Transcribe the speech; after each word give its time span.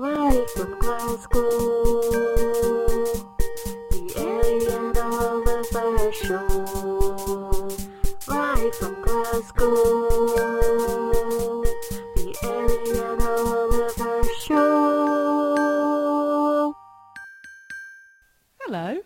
Live 0.00 0.48
from 0.52 0.78
Glasgow, 0.78 1.50
the 3.90 4.12
Ellie 4.16 4.66
and 4.72 4.96
Oliver 4.96 6.12
Show. 6.12 6.46
Live 8.28 8.74
from 8.76 8.94
Glasgow, 9.02 10.08
the 12.14 12.36
Ellie 12.44 12.98
and 13.00 13.22
Oliver 13.22 14.22
Show. 14.44 15.56
Hello, 18.60 19.00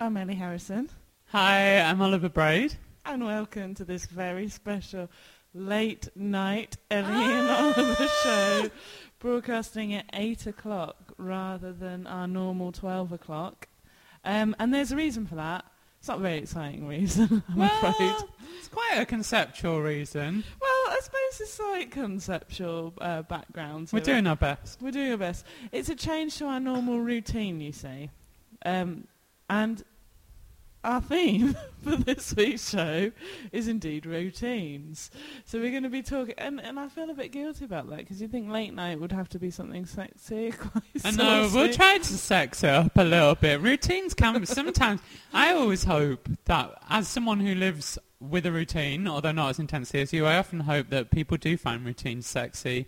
I'm 0.00 0.16
Ellie 0.16 0.34
Harrison, 0.34 0.88
Hi, 1.26 1.78
I'm 1.82 2.00
Oliver 2.02 2.28
Braid. 2.30 2.74
and 3.04 3.24
welcome 3.24 3.74
to 3.74 3.84
this 3.84 4.06
very 4.06 4.48
special 4.48 5.08
late 5.54 6.08
night 6.16 6.76
Ellie 6.90 7.06
and 7.32 7.48
Oliver 7.48 8.08
show, 8.22 8.70
broadcasting 9.18 9.94
at 9.94 10.06
8 10.12 10.46
o'clock 10.46 11.14
rather 11.16 11.72
than 11.72 12.06
our 12.06 12.26
normal 12.26 12.72
12 12.72 13.12
o'clock. 13.12 13.68
Um, 14.24 14.56
and 14.58 14.74
there's 14.74 14.92
a 14.92 14.96
reason 14.96 15.26
for 15.26 15.36
that. 15.36 15.64
It's 15.98 16.08
not 16.08 16.18
a 16.18 16.22
very 16.22 16.38
exciting 16.38 16.86
reason, 16.86 17.42
I'm 17.48 17.62
afraid. 17.62 18.14
It's 18.58 18.68
quite 18.68 18.96
a 18.96 19.06
conceptual 19.06 19.80
reason. 19.80 20.44
Well, 20.60 20.70
I 20.70 21.00
suppose 21.02 21.40
it's 21.40 21.58
like 21.58 21.90
conceptual 21.90 22.94
uh, 23.00 23.22
background. 23.22 23.88
We're 23.92 23.98
it. 23.98 24.04
doing 24.04 24.26
our 24.26 24.36
best. 24.36 24.80
We're 24.80 24.90
doing 24.90 25.12
our 25.12 25.16
best. 25.16 25.44
It's 25.72 25.88
a 25.88 25.94
change 25.96 26.36
to 26.38 26.46
our 26.46 26.60
normal 26.60 27.00
routine, 27.00 27.60
you 27.60 27.72
see. 27.72 28.10
Um, 28.64 29.08
and 29.48 29.82
our 30.86 31.00
theme 31.00 31.56
for 31.82 31.96
this 31.96 32.34
week's 32.36 32.70
show 32.70 33.10
is 33.52 33.68
indeed 33.68 34.06
routines. 34.06 35.10
So 35.44 35.58
we're 35.58 35.72
going 35.72 35.82
to 35.82 35.88
be 35.88 36.02
talking, 36.02 36.34
and, 36.38 36.60
and 36.60 36.78
I 36.78 36.88
feel 36.88 37.10
a 37.10 37.14
bit 37.14 37.32
guilty 37.32 37.64
about 37.64 37.90
that 37.90 37.98
because 37.98 38.22
you 38.22 38.28
think 38.28 38.50
late 38.50 38.72
night 38.72 39.00
would 39.00 39.12
have 39.12 39.28
to 39.30 39.38
be 39.38 39.50
something 39.50 39.84
sexy, 39.84 40.52
quite 40.58 40.84
I 41.04 41.10
know, 41.10 41.50
we'll 41.52 41.72
try 41.72 41.98
to 41.98 42.04
sex 42.04 42.62
it 42.62 42.70
up 42.70 42.96
a 42.96 43.02
little 43.02 43.34
bit. 43.34 43.60
Routines 43.60 44.14
can 44.14 44.46
sometimes. 44.46 45.00
I 45.32 45.52
always 45.52 45.84
hope 45.84 46.28
that, 46.44 46.78
as 46.88 47.08
someone 47.08 47.40
who 47.40 47.54
lives 47.54 47.98
with 48.20 48.46
a 48.46 48.52
routine, 48.52 49.08
although 49.08 49.32
not 49.32 49.50
as 49.50 49.58
intensely 49.58 50.00
as 50.00 50.12
you, 50.12 50.24
I 50.24 50.38
often 50.38 50.60
hope 50.60 50.90
that 50.90 51.10
people 51.10 51.36
do 51.36 51.56
find 51.56 51.84
routines 51.84 52.26
sexy. 52.26 52.86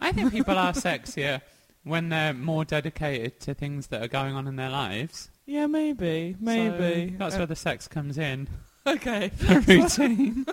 I 0.00 0.12
think 0.12 0.32
people 0.32 0.58
are 0.58 0.72
sexier 0.74 1.40
when 1.84 2.08
they're 2.08 2.34
more 2.34 2.64
dedicated 2.64 3.40
to 3.40 3.54
things 3.54 3.86
that 3.88 4.02
are 4.02 4.08
going 4.08 4.34
on 4.34 4.46
in 4.46 4.56
their 4.56 4.70
lives. 4.70 5.30
Yeah, 5.48 5.66
maybe, 5.66 6.36
maybe. 6.38 7.12
So 7.12 7.16
that's 7.18 7.34
Uh, 7.34 7.38
where 7.38 7.46
the 7.46 7.56
sex 7.56 7.88
comes 7.88 8.18
in. 8.18 8.48
okay, 8.86 9.28
The 9.38 9.60
routine. 9.66 10.44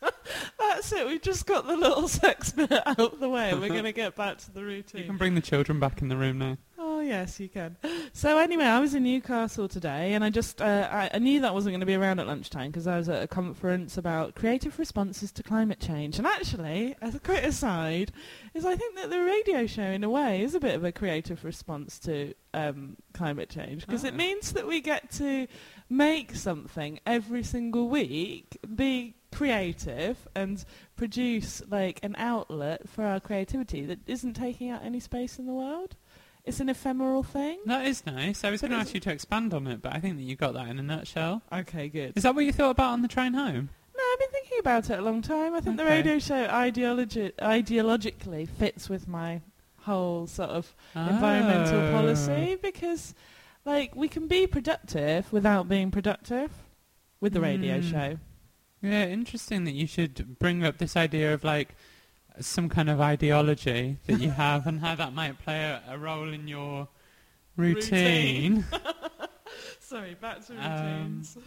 that's 0.58 0.92
it. 0.92 1.06
We've 1.06 1.22
just 1.22 1.46
got 1.46 1.68
the 1.68 1.76
little 1.76 2.08
sex 2.08 2.50
bit 2.50 2.72
out 2.84 2.98
of 2.98 3.20
the 3.20 3.28
way. 3.28 3.54
We're 3.54 3.68
going 3.68 3.84
to 3.84 3.92
get 3.92 4.16
back 4.16 4.38
to 4.38 4.50
the 4.52 4.64
routine. 4.64 5.02
you 5.02 5.06
can 5.06 5.18
bring 5.18 5.36
the 5.36 5.40
children 5.40 5.78
back 5.78 6.02
in 6.02 6.08
the 6.08 6.16
room 6.16 6.38
now. 6.38 6.56
Oh 7.08 7.10
yes, 7.10 7.40
you 7.40 7.48
can. 7.48 7.76
So 8.14 8.38
anyway, 8.38 8.64
I 8.64 8.80
was 8.80 8.94
in 8.94 9.04
Newcastle 9.04 9.68
today, 9.68 10.14
and 10.14 10.24
I 10.24 10.30
just 10.30 10.60
uh, 10.60 10.88
I, 10.90 11.10
I 11.14 11.18
knew 11.18 11.40
that 11.42 11.54
wasn't 11.54 11.72
going 11.72 11.80
to 11.80 11.86
be 11.86 11.94
around 11.94 12.18
at 12.18 12.26
lunchtime 12.26 12.70
because 12.70 12.86
I 12.88 12.96
was 12.96 13.08
at 13.08 13.22
a 13.22 13.28
conference 13.28 13.96
about 13.96 14.34
creative 14.34 14.76
responses 14.78 15.30
to 15.32 15.42
climate 15.44 15.78
change. 15.78 16.18
And 16.18 16.26
actually, 16.26 16.96
as 17.00 17.14
a 17.14 17.20
quick 17.20 17.44
aside, 17.44 18.10
is 18.54 18.64
I 18.64 18.74
think 18.74 18.96
that 18.96 19.10
the 19.10 19.20
radio 19.20 19.66
show, 19.66 19.82
in 19.84 20.02
a 20.02 20.10
way, 20.10 20.42
is 20.42 20.54
a 20.56 20.60
bit 20.60 20.74
of 20.74 20.82
a 20.84 20.90
creative 20.90 21.44
response 21.44 21.98
to 22.00 22.34
um, 22.54 22.96
climate 23.12 23.50
change 23.50 23.86
because 23.86 24.02
it 24.04 24.14
Ah. 24.14 24.16
means 24.16 24.52
that 24.54 24.66
we 24.66 24.80
get 24.80 25.10
to 25.12 25.46
make 25.88 26.34
something 26.34 26.98
every 27.06 27.44
single 27.44 27.88
week, 27.88 28.58
be 28.74 29.14
creative, 29.30 30.26
and 30.34 30.64
produce 30.96 31.62
like 31.68 32.00
an 32.02 32.16
outlet 32.18 32.88
for 32.88 33.04
our 33.04 33.20
creativity 33.20 33.84
that 33.86 34.00
isn't 34.08 34.34
taking 34.34 34.70
out 34.70 34.82
any 34.82 34.98
space 34.98 35.38
in 35.38 35.46
the 35.46 35.52
world. 35.52 35.94
It's 36.48 36.60
an 36.60 36.68
ephemeral 36.70 37.22
thing. 37.22 37.58
That 37.66 37.86
is 37.86 38.04
nice. 38.06 38.42
I 38.42 38.50
was 38.50 38.62
going 38.62 38.70
to 38.70 38.78
ask 38.78 38.94
you 38.94 39.00
to 39.00 39.12
expand 39.12 39.52
on 39.52 39.66
it, 39.66 39.82
but 39.82 39.94
I 39.94 40.00
think 40.00 40.16
that 40.16 40.22
you 40.22 40.34
got 40.34 40.54
that 40.54 40.68
in 40.68 40.78
a 40.78 40.82
nutshell. 40.82 41.42
Okay, 41.52 41.88
good. 41.88 42.14
Is 42.16 42.22
that 42.22 42.34
what 42.34 42.44
you 42.46 42.52
thought 42.52 42.70
about 42.70 42.92
on 42.94 43.02
the 43.02 43.08
train 43.08 43.34
home? 43.34 43.68
No, 43.96 44.02
I've 44.12 44.18
been 44.18 44.30
thinking 44.30 44.58
about 44.60 44.88
it 44.88 44.98
a 44.98 45.02
long 45.02 45.20
time. 45.20 45.54
I 45.54 45.60
think 45.60 45.76
the 45.76 45.82
Okay. 45.84 45.96
radio 45.98 46.18
show 46.18 46.46
ideologi- 46.48 47.34
ideologically 47.36 48.48
fits 48.48 48.88
with 48.88 49.06
my 49.06 49.42
whole 49.82 50.26
sort 50.26 50.50
of 50.50 50.74
environmental 50.94 51.80
Oh. 51.80 51.92
policy 51.92 52.56
because, 52.62 53.14
like, 53.64 53.94
we 53.94 54.08
can 54.08 54.26
be 54.26 54.46
productive 54.46 55.30
without 55.32 55.68
being 55.68 55.90
productive 55.90 56.50
with 57.20 57.32
the 57.34 57.40
radio 57.40 57.80
Mm. 57.80 57.90
show. 57.90 58.18
Yeah, 58.80 59.06
interesting 59.06 59.64
that 59.64 59.72
you 59.74 59.86
should 59.86 60.38
bring 60.38 60.64
up 60.64 60.78
this 60.78 60.96
idea 60.96 61.34
of 61.34 61.42
like 61.44 61.74
some 62.40 62.68
kind 62.68 62.88
of 62.90 63.00
ideology 63.00 63.98
that 64.06 64.20
you 64.20 64.30
have 64.30 64.66
and 64.66 64.80
how 64.80 64.94
that 64.94 65.12
might 65.14 65.38
play 65.38 65.60
a, 65.64 65.82
a 65.88 65.98
role 65.98 66.32
in 66.32 66.46
your 66.48 66.88
routine. 67.56 68.64
Sorry, 69.80 70.14
back 70.20 70.44
to 70.46 70.52
Um, 70.54 70.58
routines. 70.60 71.38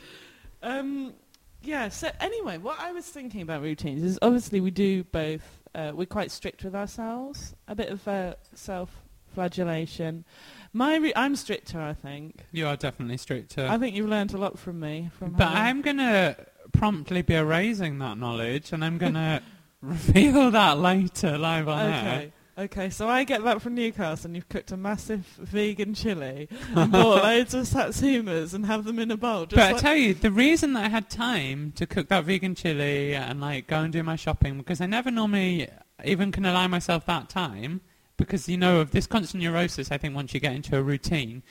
Um, 0.63 1.13
yeah. 1.61 1.89
So 1.89 2.09
anyway, 2.19 2.57
what 2.57 2.79
I 2.79 2.91
was 2.91 3.05
thinking 3.05 3.41
about 3.41 3.61
routines 3.61 4.03
is 4.03 4.17
obviously 4.21 4.59
we 4.61 4.71
do 4.71 5.03
both. 5.05 5.43
Uh, 5.73 5.91
we're 5.95 6.05
quite 6.05 6.31
strict 6.31 6.63
with 6.63 6.75
ourselves. 6.75 7.55
A 7.67 7.75
bit 7.75 7.89
of 7.89 8.05
uh, 8.07 8.33
self-flagellation. 8.55 10.25
My 10.73 10.97
re- 10.97 11.13
I'm 11.15 11.35
stricter, 11.35 11.79
I 11.79 11.93
think. 11.93 12.45
You 12.51 12.67
are 12.67 12.75
definitely 12.75 13.17
stricter. 13.17 13.67
I 13.69 13.77
think 13.77 13.95
you've 13.95 14.09
learned 14.09 14.33
a 14.33 14.37
lot 14.37 14.57
from 14.59 14.79
me. 14.79 15.09
From 15.17 15.31
but 15.31 15.47
having- 15.49 15.57
I'm 15.63 15.81
going 15.81 15.97
to 15.97 16.35
promptly 16.73 17.21
be 17.21 17.35
erasing 17.35 17.99
that 17.99 18.17
knowledge 18.17 18.71
and 18.71 18.83
I'm 18.83 18.97
going 18.97 19.13
to 19.25 19.41
reveal 19.81 20.51
that 20.51 20.77
later 20.77 21.37
live 21.37 21.67
on 21.67 21.79
air. 21.85 22.15
Okay. 22.17 22.31
Okay, 22.57 22.89
so 22.89 23.07
I 23.07 23.23
get 23.23 23.43
back 23.43 23.59
from 23.59 23.75
Newcastle 23.75 24.27
and 24.27 24.35
you've 24.35 24.49
cooked 24.49 24.71
a 24.71 24.77
massive 24.77 25.25
vegan 25.39 25.93
chili 25.93 26.49
and 26.75 26.91
bought 26.91 27.23
loads 27.23 27.53
of 27.53 27.65
satsumas 27.65 28.53
and 28.53 28.65
have 28.65 28.83
them 28.83 28.99
in 28.99 29.09
a 29.09 29.17
bowl. 29.17 29.45
Just 29.45 29.55
But 29.55 29.75
I 29.75 29.79
tell 29.79 29.95
you, 29.95 30.13
the 30.13 30.31
reason 30.31 30.73
that 30.73 30.85
I 30.85 30.89
had 30.89 31.09
time 31.09 31.71
to 31.77 31.87
cook 31.87 32.09
that 32.09 32.25
vegan 32.25 32.53
chili 32.53 33.15
and 33.15 33.39
like 33.39 33.67
go 33.67 33.79
and 33.79 33.91
do 33.91 34.03
my 34.03 34.17
shopping 34.17 34.57
because 34.57 34.81
I 34.81 34.85
never 34.85 35.09
normally 35.09 35.69
even 36.03 36.31
can 36.31 36.45
allow 36.45 36.67
myself 36.67 37.05
that 37.05 37.29
time 37.29 37.81
because 38.17 38.47
you 38.49 38.57
know 38.57 38.81
of 38.81 38.91
this 38.91 39.07
constant 39.07 39.41
neurosis. 39.43 39.89
I 39.89 39.97
think 39.97 40.13
once 40.13 40.33
you 40.33 40.39
get 40.39 40.53
into 40.53 40.77
a 40.77 40.83
routine, 40.83 41.43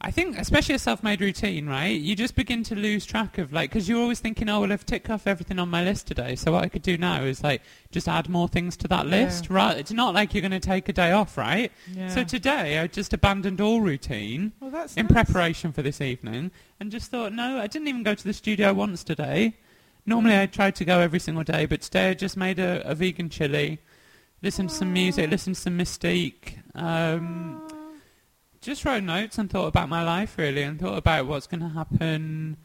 I 0.00 0.12
think 0.12 0.38
especially 0.38 0.76
a 0.76 0.78
self-made 0.78 1.20
routine, 1.20 1.66
right? 1.66 2.00
You 2.00 2.14
just 2.14 2.36
begin 2.36 2.62
to 2.64 2.76
lose 2.76 3.04
track 3.04 3.36
of 3.36 3.52
like 3.52 3.70
because 3.70 3.88
you're 3.88 4.00
always 4.00 4.20
thinking, 4.20 4.48
oh 4.48 4.60
well, 4.60 4.72
I've 4.72 4.86
ticked 4.86 5.10
off 5.10 5.26
everything 5.26 5.58
on 5.58 5.68
my 5.70 5.82
list 5.82 6.06
today. 6.06 6.36
So 6.36 6.52
what 6.52 6.62
I 6.62 6.68
could 6.68 6.82
do 6.82 6.96
now 6.96 7.22
is 7.24 7.42
like 7.42 7.62
just 7.90 8.06
add 8.06 8.28
more 8.28 8.46
things 8.46 8.76
to 8.76 8.88
that 8.88 9.06
Yeah. 9.06 9.24
list. 9.24 9.50
Right? 9.50 9.76
It's 9.76 9.90
not 9.90 10.14
like 10.14 10.32
you're 10.34 10.40
going 10.40 10.52
to 10.52 10.60
take 10.60 10.88
a 10.88 10.92
day 10.92 11.10
off, 11.10 11.36
right? 11.36 11.72
yeah. 11.92 12.08
So 12.10 12.22
today 12.22 12.78
I 12.78 12.86
just 12.86 13.12
abandoned 13.12 13.60
all 13.60 13.80
routine 13.80 14.52
well, 14.60 14.70
that's 14.70 14.96
in 14.96 15.06
nice. 15.06 15.12
preparation 15.12 15.72
for 15.72 15.82
this 15.82 16.00
evening 16.00 16.52
and 16.78 16.92
just 16.92 17.10
thought, 17.10 17.32
no, 17.32 17.58
I 17.58 17.66
didn't 17.66 17.88
even 17.88 18.04
go 18.04 18.14
to 18.14 18.24
the 18.24 18.32
studio 18.32 18.72
once 18.72 19.02
today. 19.02 19.56
Normally 20.06 20.38
I 20.38 20.46
try 20.46 20.70
to 20.70 20.84
go 20.84 21.00
every 21.00 21.18
single 21.18 21.42
day, 21.42 21.66
but 21.66 21.80
today 21.82 22.10
I 22.10 22.14
just 22.14 22.36
made 22.36 22.60
a, 22.60 22.88
a 22.88 22.94
vegan 22.94 23.30
chili, 23.30 23.80
listened 24.42 24.68
to 24.68 24.74
some 24.76 24.92
music, 24.92 25.28
listened 25.28 25.56
to 25.56 25.60
some 25.60 25.76
Mystique, 25.76 26.54
um. 26.76 27.60
Just 28.60 28.84
wrote 28.84 29.02
notes 29.02 29.38
and 29.38 29.50
thought 29.50 29.66
about 29.66 29.88
my 29.88 30.02
life 30.02 30.36
really 30.38 30.62
and 30.62 30.80
thought 30.80 30.98
about 30.98 31.26
what's 31.26 31.46
going 31.46 31.60
to 31.60 31.68
happen 31.68 32.56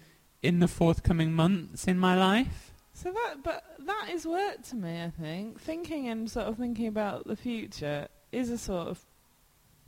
in 0.41 0.59
the 0.59 0.67
forthcoming 0.67 1.33
months 1.33 1.87
in 1.87 1.97
my 1.97 2.15
life. 2.15 2.73
So 2.93 3.11
that, 3.11 3.43
but 3.43 3.63
that 3.85 4.09
is 4.11 4.25
work 4.25 4.61
to 4.69 4.75
me. 4.75 5.01
I 5.01 5.09
think 5.09 5.59
thinking 5.59 6.07
and 6.07 6.29
sort 6.29 6.47
of 6.47 6.57
thinking 6.57 6.87
about 6.87 7.27
the 7.27 7.35
future 7.35 8.07
is 8.31 8.49
a 8.49 8.57
sort 8.57 8.87
of 8.87 9.05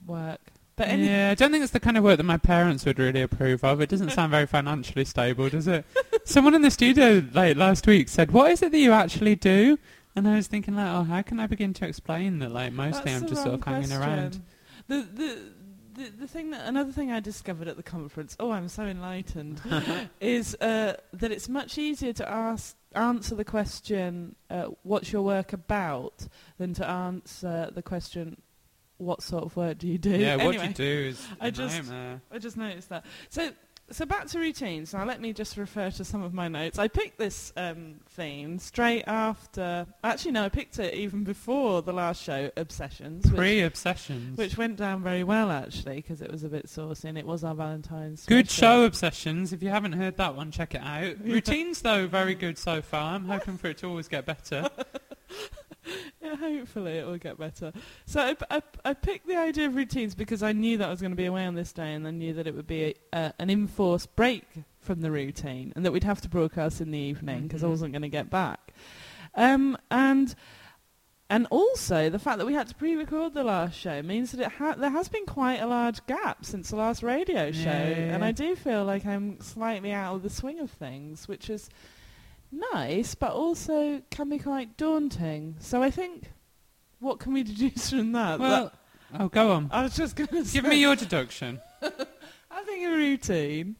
work. 0.05 0.41
But 0.75 0.97
yeah, 0.99 1.29
I 1.31 1.35
don't 1.35 1.51
think 1.51 1.63
it's 1.63 1.71
the 1.71 1.79
kind 1.79 1.97
of 1.97 2.03
work 2.03 2.17
that 2.17 2.23
my 2.23 2.37
parents 2.37 2.83
would 2.85 2.99
really 2.99 3.21
approve 3.21 3.63
of. 3.63 3.79
It 3.79 3.89
doesn't 3.89 4.09
sound 4.09 4.31
very 4.31 4.45
financially 4.45 5.05
stable, 5.05 5.47
does 5.47 5.67
it? 5.67 5.85
Someone 6.25 6.53
in 6.53 6.63
the 6.63 6.71
studio 6.71 7.23
like 7.33 7.55
last 7.55 7.87
week 7.87 8.09
said, 8.09 8.31
"What 8.31 8.51
is 8.51 8.61
it 8.61 8.73
that 8.73 8.77
you 8.77 8.91
actually 8.91 9.35
do?" 9.35 9.77
And 10.17 10.27
I 10.27 10.35
was 10.35 10.47
thinking, 10.47 10.75
like, 10.75 10.87
oh, 10.87 11.03
how 11.03 11.21
can 11.21 11.39
I 11.39 11.47
begin 11.47 11.73
to 11.75 11.85
explain 11.85 12.39
that? 12.39 12.51
Like, 12.51 12.71
mostly 12.71 13.11
that's 13.11 13.23
I'm 13.23 13.27
just 13.29 13.43
sort 13.43 13.55
of 13.55 13.65
wrong 13.65 13.81
hanging 13.81 13.93
around. 13.93 14.41
The 14.87 15.07
the. 15.13 15.37
The, 15.95 16.09
the 16.09 16.27
thing 16.27 16.51
that 16.51 16.67
another 16.67 16.91
thing 16.91 17.11
I 17.11 17.19
discovered 17.19 17.67
at 17.67 17.77
the 17.77 17.83
conference, 17.83 18.35
oh, 18.39 18.51
I'm 18.51 18.67
so 18.67 18.83
enlightened, 18.83 19.61
is 20.19 20.55
uh, 20.55 20.95
that 21.13 21.31
it's 21.31 21.47
much 21.49 21.77
easier 21.77 22.13
to 22.13 22.29
ask 22.29 22.75
answer 22.93 23.35
the 23.35 23.45
question, 23.45 24.35
uh, 24.49 24.65
"What's 24.83 25.11
your 25.11 25.21
work 25.21 25.53
about?" 25.53 26.27
than 26.57 26.73
to 26.75 26.87
answer 26.87 27.69
the 27.73 27.81
question, 27.81 28.41
"What 28.97 29.21
sort 29.23 29.43
of 29.45 29.55
work 29.55 29.77
do 29.77 29.87
you 29.87 29.97
do?" 29.97 30.11
Yeah, 30.11 30.35
what 30.37 30.55
Anyway. 30.55 30.67
you 30.67 30.73
do 30.73 30.83
is 31.09 31.27
I 31.39 31.49
just- 31.49 31.81
I 32.31 32.39
just 32.39 32.57
noticed 32.57 32.89
that. 32.89 33.05
So, 33.29 33.51
so 33.91 34.05
back 34.05 34.27
to 34.27 34.39
routines. 34.39 34.93
Now, 34.93 35.05
let 35.05 35.21
me 35.21 35.31
just 35.31 35.57
refer 35.57 35.91
to 35.91 36.03
some 36.03 36.23
of 36.23 36.33
my 36.33 36.47
notes. 36.47 36.79
I 36.79 36.87
picked 36.87 37.17
this 37.19 37.53
um, 37.55 37.95
theme 38.09 38.57
straight 38.57 39.03
after. 39.05 39.85
Actually, 40.03 40.31
no, 40.31 40.43
I 40.45 40.49
picked 40.49 40.79
it 40.79 40.93
even 40.95 41.23
before 41.23 41.81
the 41.81 41.93
last 41.93 42.23
show, 42.23 42.49
Obsessions, 42.57 43.25
which, 43.25 43.35
Pre-obsessions. 43.35 44.37
which 44.37 44.57
went 44.57 44.77
down 44.77 45.03
very 45.03 45.23
well 45.23 45.51
actually 45.51 45.97
because 45.97 46.21
it 46.21 46.31
was 46.31 46.43
a 46.43 46.49
bit 46.49 46.67
saucy 46.67 47.07
and 47.07 47.17
it 47.17 47.25
was 47.25 47.43
our 47.43 47.53
Valentine's. 47.55 48.25
Good 48.25 48.49
special. 48.49 48.79
show, 48.79 48.85
Obsessions. 48.85 49.53
If 49.53 49.61
you 49.61 49.69
haven't 49.69 49.93
heard 49.93 50.17
that 50.17 50.35
one, 50.35 50.51
check 50.51 50.73
it 50.75 50.81
out. 50.81 51.17
Routines, 51.23 51.81
though, 51.81 52.07
very 52.07 52.35
good 52.35 52.57
so 52.57 52.81
far. 52.81 53.13
I'm 53.15 53.25
hoping 53.25 53.57
for 53.57 53.67
it 53.67 53.77
to 53.79 53.87
always 53.87 54.07
get 54.07 54.25
better. 54.25 54.67
Yeah, 56.49 56.59
hopefully. 56.59 56.93
it 56.93 57.05
will 57.05 57.17
get 57.17 57.37
better. 57.37 57.71
So 58.05 58.19
I, 58.21 58.35
I, 58.49 58.61
I 58.83 58.93
picked 58.93 59.27
the 59.27 59.35
idea 59.37 59.67
of 59.67 59.75
routines 59.75 60.15
because 60.15 60.43
I 60.43 60.51
knew 60.51 60.77
that 60.77 60.87
I 60.87 60.89
was 60.91 61.01
going 61.01 61.11
to 61.11 61.15
be 61.17 61.25
away 61.25 61.45
on 61.45 61.55
this 61.55 61.71
day 61.71 61.93
and 61.93 62.07
I 62.07 62.11
knew 62.11 62.33
that 62.33 62.47
it 62.47 62.55
would 62.55 62.67
be 62.67 62.83
a, 62.83 62.95
uh, 63.17 63.31
an 63.39 63.49
enforced 63.49 64.15
break 64.15 64.43
from 64.79 65.01
the 65.01 65.11
routine 65.11 65.73
and 65.75 65.85
that 65.85 65.91
we'd 65.91 66.03
have 66.03 66.21
to 66.21 66.29
broadcast 66.29 66.81
in 66.81 66.91
the 66.91 66.99
evening 66.99 67.43
because 67.43 67.63
I 67.63 67.67
Mhm. 67.67 67.71
wasn't 67.71 67.91
going 67.93 68.01
to 68.03 68.09
get 68.09 68.29
back. 68.29 68.73
Um, 69.35 69.77
and 69.91 70.35
and 71.27 71.47
also 71.49 72.07
the 72.11 72.19
fact 72.19 72.37
that 72.37 72.45
we 72.45 72.53
had 72.53 72.67
to 72.67 72.75
pre-record 72.75 73.33
the 73.33 73.43
last 73.43 73.75
show 73.75 73.99
means 74.03 74.31
that 74.31 74.39
it 74.41 74.51
ha- 74.51 74.75
there 74.77 74.91
has 74.91 75.09
been 75.09 75.25
quite 75.25 75.55
a 75.59 75.65
large 75.65 76.05
gap 76.05 76.45
since 76.45 76.69
the 76.69 76.75
last 76.75 77.01
radio 77.01 77.51
show, 77.51 77.61
Yeah, 77.63 77.89
yeah, 77.89 77.95
and. 78.13 78.23
I 78.23 78.31
do 78.31 78.55
feel 78.55 78.85
like 78.85 79.07
I'm 79.07 79.41
slightly 79.41 79.91
out 79.91 80.13
of 80.15 80.21
the 80.21 80.29
swing 80.29 80.59
of 80.59 80.69
things, 80.69 81.27
which 81.27 81.49
is 81.49 81.67
nice, 82.51 83.15
but 83.15 83.31
also 83.31 84.01
can 84.11 84.29
be 84.29 84.37
quite 84.37 84.77
daunting. 84.77 85.55
So 85.59 85.81
I 85.81 85.89
think, 85.89 86.31
what 87.05 87.19
can 87.19 87.33
we 87.33 87.43
deduce 87.43 87.91
from 87.91 88.11
that? 88.13 88.39
Well, 88.39 88.71
oh, 89.19 89.27
go 89.29 89.51
on. 89.51 89.69
I 89.71 89.83
was 89.83 89.95
just 89.95 90.15
going 90.15 90.27
to 90.29 90.43
Give 90.51 90.65
me 90.65 90.77
your 90.81 90.95
deduction. 90.95 91.61
I 91.81 92.63
think 92.63 92.87
a 92.87 92.91
routine 92.91 93.75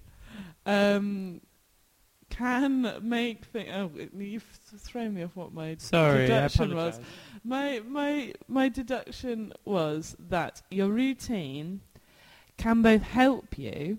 um, 0.67 1.41
can 2.29 2.99
make 3.01 3.45
things. 3.45 3.69
Oh, 3.73 3.91
you've 4.15 4.43
thrown 4.77 5.15
me 5.15 5.23
off 5.23 5.35
what 5.35 5.53
my 5.53 5.75
Sorry, 5.79 6.25
I 6.25 6.27
deduction 6.27 6.75
was. 6.75 6.99
My 7.43 7.81
my 7.87 8.33
my 8.47 8.69
deduction 8.69 9.53
was 9.65 10.15
that 10.29 10.61
your 10.69 10.89
routine 10.89 11.81
can 12.57 12.83
both 12.83 13.01
help 13.01 13.57
you, 13.57 13.97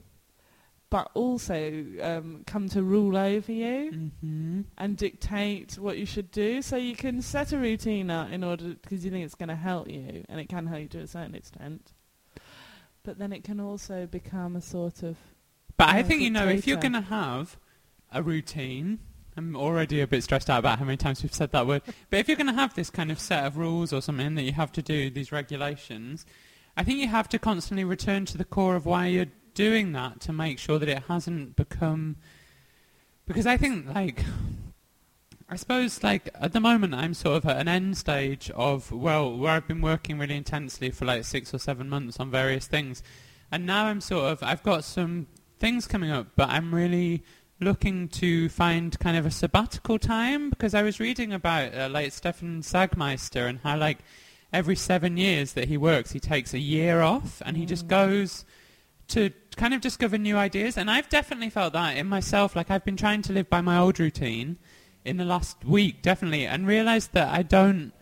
but 0.97 1.11
also 1.13 1.85
um, 2.01 2.43
come 2.47 2.71
to 2.71 2.83
rule 2.83 3.19
over 3.19 3.53
you 3.53 4.11
hmm 4.23 4.63
and 4.79 4.97
dictate 4.97 5.79
what 5.79 5.99
you 5.99 6.07
should 6.07 6.31
do. 6.31 6.63
So 6.63 6.77
you 6.77 6.97
can 6.97 7.21
set 7.21 7.53
a 7.53 7.59
routine 7.59 8.11
up 8.11 8.33
in 8.33 8.43
order 8.43 8.69
because 8.81 9.05
you 9.05 9.11
think 9.11 9.23
it's 9.27 9.35
going 9.35 9.51
to 9.51 9.57
help 9.57 9.91
you, 9.91 10.25
and 10.31 10.41
it 10.41 10.49
can 10.49 10.67
help 10.67 10.81
you 10.81 10.89
to 10.89 11.01
a 11.01 11.07
certain 11.07 11.35
extent. 11.35 11.93
But 13.03 13.19
then 13.19 13.31
it 13.35 13.45
can 13.45 13.61
also 13.61 14.07
become 14.07 14.57
a 14.57 14.63
sort 14.63 15.03
of 15.03 15.19
But 15.77 15.91
I 15.91 15.97
Yeah, 15.99 16.03
think, 16.03 16.23
you 16.23 16.31
know, 16.31 16.49
if 16.49 16.67
you're 16.67 16.79
going 16.79 16.95
to 16.95 17.03
have 17.03 17.59
a 18.11 18.23
routine, 18.23 19.01
I'm 19.37 19.55
already 19.55 20.01
a 20.01 20.07
bit 20.07 20.23
stressed 20.25 20.49
out 20.49 20.61
about 20.61 20.79
how 20.79 20.87
many 20.87 20.97
times 20.97 21.23
we've 21.23 21.35
said 21.35 21.53
that 21.53 21.67
word, 21.67 21.83
but 22.11 22.21
if 22.21 22.27
you're 22.27 22.39
going 22.39 22.47
to 22.47 22.55
have 22.55 22.75
this 22.75 22.89
kind 22.89 23.13
of 23.13 23.19
set 23.21 23.45
of 23.45 23.59
rules 23.59 23.93
or 23.93 24.01
something 24.01 24.35
that 24.37 24.45
you 24.45 24.53
have 24.53 24.73
to 24.73 24.81
do, 24.83 25.11
these 25.11 25.31
regulations, 25.31 26.25
I 26.75 26.85
think 26.85 27.01
you 27.01 27.09
have 27.09 27.29
to 27.29 27.39
constantly 27.39 27.85
return 27.85 28.25
to 28.27 28.39
the 28.39 28.47
core 28.47 28.77
of 28.77 28.87
why 28.87 29.09
you're 29.09 29.27
doing 29.57 29.91
that 29.93 30.21
to 30.21 30.33
make 30.33 30.61
sure 30.61 30.79
that 30.79 30.89
it 30.89 31.03
hasn't 31.09 31.57
become... 31.57 32.17
Because 33.27 33.47
I 33.47 33.57
think, 33.57 33.93
like... 33.93 34.25
I 35.49 35.55
suppose, 35.55 36.03
like, 36.03 36.29
at 36.35 36.53
the 36.53 36.61
moment 36.61 36.93
I'm 36.93 37.15
sort 37.15 37.37
of 37.37 37.47
at 37.47 37.59
an 37.59 37.69
end 37.69 37.97
stage 37.97 38.51
of, 38.51 38.91
well, 38.91 39.37
where 39.37 39.53
I've 39.53 39.69
been 39.69 39.81
working 39.81 40.19
really 40.19 40.35
intensely 40.35 40.91
for 40.91 41.05
like 41.05 41.25
six 41.25 41.55
or 41.55 41.59
seven 41.59 41.89
months 41.89 42.19
on 42.19 42.33
various 42.33 42.67
things. 42.67 43.01
And 43.53 43.65
now 43.65 43.85
I'm 43.87 44.01
sort 44.01 44.25
of, 44.33 44.43
I've 44.43 44.65
got 44.65 44.83
some 44.83 45.29
things 45.61 45.87
coming 45.87 46.11
up, 46.11 46.27
but 46.35 46.49
I'm 46.49 46.75
really 46.75 47.23
looking 47.61 48.09
to 48.09 48.49
find 48.49 48.99
kind 48.99 49.17
of 49.17 49.25
a 49.25 49.31
sabbatical 49.31 50.01
time 50.01 50.51
because 50.51 50.75
I 50.75 50.83
was 50.83 50.99
reading 50.99 51.33
about 51.33 51.73
uh, 51.73 51.89
like 51.93 52.13
Stefan 52.13 52.63
Sagmeister 52.63 53.49
and 53.49 53.61
how 53.63 53.77
like 53.77 53.99
every 54.53 54.75
seven 54.75 55.17
years 55.17 55.53
that 55.53 55.69
he 55.69 55.77
works, 55.77 56.11
he 56.11 56.19
takes 56.19 56.55
a 56.55 56.59
year 56.59 57.03
off 57.03 57.41
and 57.47 57.57
he 57.57 57.67
just 57.67 57.87
Mm. 57.87 57.91
goes 57.91 58.45
to 59.09 59.31
kind 59.57 59.75
of 59.75 59.81
discover 59.81 60.19
new 60.19 60.37
ideas. 60.37 60.77
And 60.77 60.91
I've 60.91 61.09
definitely 61.09 61.51
felt 61.51 61.73
that 61.73 61.97
in 61.97 62.07
myself. 62.07 62.55
Like 62.57 62.71
I've 62.71 62.85
been 62.85 62.97
trying 62.97 63.23
to 63.23 63.33
live 63.33 63.49
by 63.49 63.61
my 63.61 63.79
old 63.79 63.99
routine 63.99 64.59
in 65.05 65.17
the 65.17 65.25
last 65.25 65.65
week, 65.65 66.03
definitely, 66.03 66.47
and 66.47 66.67
realised 66.67 67.13
that 67.13 67.29
I 67.29 67.43
don't 67.43 67.93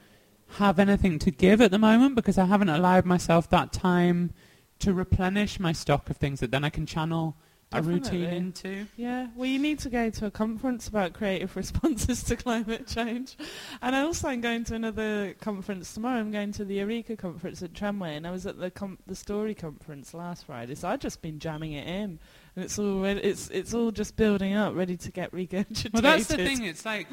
have 0.58 0.78
anything 0.78 1.18
to 1.18 1.30
give 1.30 1.60
at 1.60 1.70
the 1.70 1.78
moment 1.78 2.14
because 2.14 2.38
I 2.38 2.46
haven't 2.46 2.68
allowed 2.68 3.04
myself 3.04 3.48
that 3.50 3.72
time 3.72 4.32
to 4.78 4.92
replenish 4.92 5.60
my 5.60 5.72
stock 5.72 6.08
of 6.10 6.16
things 6.16 6.40
that 6.40 6.50
then 6.50 6.64
I 6.64 6.70
can 6.70 6.86
channel 6.86 7.36
a 7.74 7.82
routine 7.82 8.24
into. 8.24 8.86
Yeah, 8.96 9.28
well, 9.34 9.48
you 9.48 9.58
need 9.58 9.78
to 9.80 9.90
go 9.90 10.10
to 10.10 10.26
a 10.26 10.30
conference 10.30 10.88
about 10.88 11.12
creative 11.12 11.54
responses 11.56 12.22
to 12.24 12.36
climate 12.36 12.86
change. 12.86 13.36
And 13.82 13.94
I 13.94 14.02
also 14.02 14.28
am 14.28 14.40
going 14.40 14.64
to 14.64 14.74
another 14.74 15.34
conference 15.40 15.92
tomorrow. 15.94 16.20
I'm 16.20 16.30
going 16.30 16.52
to 16.52 16.64
the 16.64 16.76
Eureka 16.76 17.16
conference 17.16 17.62
at 17.62 17.74
Tramway, 17.74 18.16
and 18.16 18.26
I 18.26 18.30
was 18.30 18.46
at 18.46 18.58
the 18.58 18.70
com- 18.70 18.98
the 19.06 19.14
Story 19.14 19.54
conference 19.54 20.14
last 20.14 20.46
Friday, 20.46 20.74
so 20.74 20.88
I've 20.88 21.00
just 21.00 21.22
been 21.22 21.38
jamming 21.38 21.72
it 21.72 21.86
in. 21.86 22.18
And 22.56 22.64
it's 22.64 22.78
all 22.78 23.00
ready, 23.00 23.20
it's 23.20 23.50
it's 23.50 23.74
all 23.74 23.90
just 23.90 24.16
building 24.16 24.54
up, 24.54 24.74
ready 24.74 24.96
to 24.96 25.10
get 25.10 25.32
regurgitated. 25.32 25.92
Well, 25.92 26.02
that's 26.02 26.26
the 26.26 26.36
thing. 26.36 26.64
It's 26.64 26.84
like 26.84 27.08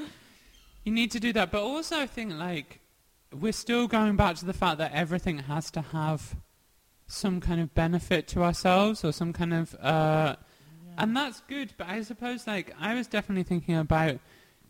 you 0.84 0.92
need 0.92 1.12
to 1.12 1.20
do 1.20 1.34
that, 1.34 1.52
but 1.52 1.62
also 1.62 1.98
I 1.98 2.08
think 2.08 2.34
like 2.34 2.80
we're 3.34 3.54
still 3.54 3.88
going 3.88 4.16
back 4.16 4.36
to 4.38 4.46
the 4.46 4.54
fact 4.54 4.78
that 4.80 4.92
everything 4.94 5.40
has 5.40 5.72
to 5.72 5.82
have 5.82 6.36
some 7.08 7.42
kind 7.42 7.62
of 7.62 7.74
benefit 7.74 8.28
to 8.30 8.44
ourselves 8.44 9.04
or 9.04 9.12
some 9.12 9.34
kind 9.34 9.54
of, 9.54 9.76
uh, 9.76 10.36
and 10.98 11.16
that's 11.16 11.42
good. 11.48 11.74
But 11.78 11.90
I 11.90 12.02
suppose 12.02 12.48
like 12.48 12.74
I 12.80 12.94
was 12.94 13.08
definitely 13.08 13.44
thinking 13.44 13.78
about 13.78 14.20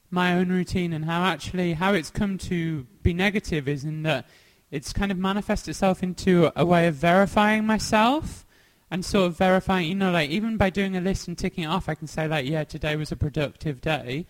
my 0.10 0.34
own 0.34 0.50
routine 0.50 0.94
and 0.94 1.06
how 1.06 1.24
actually 1.24 1.74
how 1.74 1.94
it's 1.94 2.10
come 2.10 2.38
to 2.38 2.86
be 3.02 3.14
negative 3.14 3.68
is 3.68 3.84
in 3.84 4.04
that 4.04 4.28
it's 4.70 4.94
kind 4.94 5.12
of 5.12 5.18
manifest 5.18 5.68
itself 5.68 6.04
into 6.04 6.52
a 6.56 6.66
way 6.66 6.88
of 6.88 6.96
verifying 6.96 7.66
myself 7.66 8.46
and 8.90 9.06
sort 9.06 9.28
of 9.28 9.38
verifying, 9.38 9.88
you 9.88 9.96
know, 9.96 10.12
like 10.12 10.30
even 10.30 10.58
by 10.58 10.70
doing 10.70 10.98
a 10.98 11.02
list 11.02 11.28
and 11.28 11.38
ticking 11.38 11.64
it 11.64 11.68
off, 11.68 11.88
I 11.88 11.96
can 11.96 12.08
say 12.08 12.28
like, 12.28 12.46
yeah, 12.46 12.66
today 12.66 12.96
was 12.98 13.12
a 13.12 13.16
productive 13.16 13.80
day. 13.80 14.26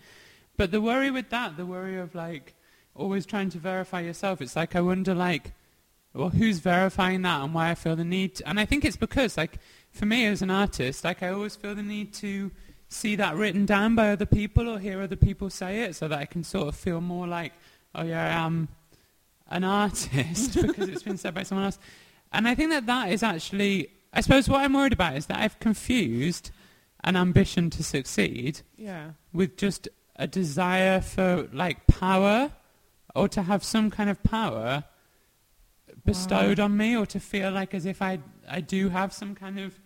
But 0.56 0.70
the 0.70 0.80
worry 0.80 1.10
with 1.10 1.30
that, 1.30 1.56
the 1.56 1.66
worry 1.66 1.98
of 1.98 2.14
like 2.14 2.54
always 2.94 3.26
trying 3.26 3.50
to 3.50 3.58
verify 3.58 4.00
yourself, 4.00 4.40
it's 4.40 4.54
like 4.54 4.76
I 4.76 4.80
wonder 4.80 5.14
like, 5.14 5.52
well, 6.14 6.28
who's 6.28 6.58
verifying 6.60 7.22
that 7.22 7.42
and 7.42 7.54
why 7.54 7.70
I 7.70 7.74
feel 7.74 7.96
the 7.96 8.04
need 8.04 8.36
to, 8.36 8.48
and 8.48 8.60
I 8.60 8.64
think 8.64 8.84
it's 8.84 8.96
because 8.96 9.36
like 9.36 9.58
for 9.92 10.06
me 10.06 10.26
as 10.26 10.42
an 10.42 10.50
artist, 10.50 11.04
like 11.04 11.22
I 11.22 11.28
always 11.28 11.54
feel 11.56 11.74
the 11.74 11.82
need 11.82 12.12
to 12.14 12.50
see 12.88 13.16
that 13.16 13.36
written 13.36 13.64
down 13.64 13.94
by 13.94 14.10
other 14.10 14.26
people 14.26 14.68
or 14.68 14.78
hear 14.78 15.00
other 15.00 15.16
people 15.16 15.48
say 15.50 15.82
it 15.82 15.94
so 15.94 16.08
that 16.08 16.18
I 16.18 16.24
can 16.24 16.44
sort 16.44 16.68
of 16.68 16.74
feel 16.76 17.00
more 17.00 17.26
like, 17.26 17.52
oh 17.94 18.02
yeah, 18.02 18.24
I 18.24 18.44
am 18.46 18.68
an 19.48 19.64
artist 19.82 20.60
because 20.66 20.88
it's 20.88 21.02
been 21.02 21.16
said 21.18 21.34
by 21.34 21.42
someone 21.42 21.66
else. 21.66 21.78
And 22.32 22.48
I 22.48 22.54
think 22.54 22.70
that 22.70 22.86
that 22.86 23.10
is 23.12 23.22
actually, 23.22 23.88
I 24.12 24.20
suppose 24.22 24.48
what 24.48 24.60
I'm 24.62 24.72
worried 24.72 24.92
about 24.94 25.16
is 25.16 25.26
that 25.26 25.38
I've 25.38 25.58
confused 25.60 26.50
an 27.04 27.16
ambition 27.16 27.68
to 27.70 27.82
succeed 27.82 28.60
Yeah. 28.76 29.10
with 29.32 29.56
just 29.56 29.88
a 30.16 30.26
desire 30.26 31.00
for 31.00 31.48
like 31.52 31.86
power 31.86 32.52
or 33.14 33.28
to 33.28 33.42
have 33.42 33.64
some 33.64 33.90
kind 33.90 34.08
of 34.08 34.22
power 34.22 34.84
bestowed 36.04 36.58
on 36.58 36.76
me 36.76 36.96
or 36.96 37.06
to 37.06 37.20
feel 37.20 37.50
like 37.50 37.74
as 37.74 37.86
if 37.86 38.02
I 38.02 38.18
I 38.48 38.60
do 38.60 38.88
have 38.88 39.12
some 39.12 39.34
kind 39.34 39.58
of 39.58 39.78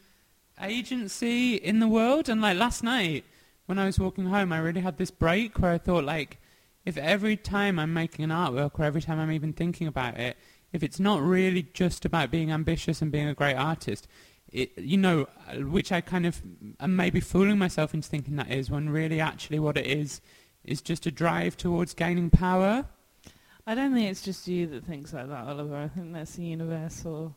agency 0.60 1.54
in 1.56 1.78
the 1.80 1.88
world 1.88 2.28
and 2.28 2.40
like 2.40 2.56
last 2.56 2.82
night 2.82 3.24
when 3.66 3.78
I 3.78 3.84
was 3.84 3.98
walking 3.98 4.26
home 4.26 4.52
I 4.52 4.58
really 4.58 4.80
had 4.80 4.96
this 4.96 5.10
break 5.10 5.58
where 5.58 5.72
I 5.72 5.78
thought 5.78 6.04
like 6.04 6.38
if 6.84 6.96
every 6.96 7.36
time 7.36 7.78
I'm 7.78 7.92
making 7.92 8.24
an 8.24 8.30
artwork 8.30 8.78
or 8.78 8.84
every 8.84 9.02
time 9.02 9.18
I'm 9.18 9.32
even 9.32 9.52
thinking 9.52 9.86
about 9.86 10.18
it 10.18 10.36
if 10.72 10.82
it's 10.82 10.98
not 10.98 11.20
really 11.20 11.66
just 11.74 12.04
about 12.04 12.30
being 12.30 12.50
ambitious 12.50 13.02
and 13.02 13.12
being 13.12 13.28
a 13.28 13.34
great 13.34 13.56
artist 13.56 14.08
it, 14.52 14.72
you 14.78 14.96
know, 14.96 15.26
which 15.58 15.92
I 15.92 16.00
kind 16.00 16.26
of 16.26 16.42
am 16.80 16.96
maybe 16.96 17.20
fooling 17.20 17.58
myself 17.58 17.94
into 17.94 18.08
thinking 18.08 18.36
that 18.36 18.50
is, 18.50 18.70
when 18.70 18.88
really 18.88 19.20
actually 19.20 19.58
what 19.58 19.76
it 19.76 19.86
is 19.86 20.20
is 20.64 20.80
just 20.80 21.06
a 21.06 21.10
drive 21.10 21.56
towards 21.56 21.94
gaining 21.94 22.30
power. 22.30 22.86
I 23.66 23.74
don't 23.74 23.92
think 23.94 24.08
it's 24.10 24.22
just 24.22 24.46
you 24.46 24.66
that 24.68 24.84
thinks 24.84 25.12
like 25.12 25.28
that, 25.28 25.46
Oliver. 25.46 25.76
I 25.76 25.88
think 25.88 26.12
that's 26.12 26.38
a 26.38 26.42
universal. 26.42 27.34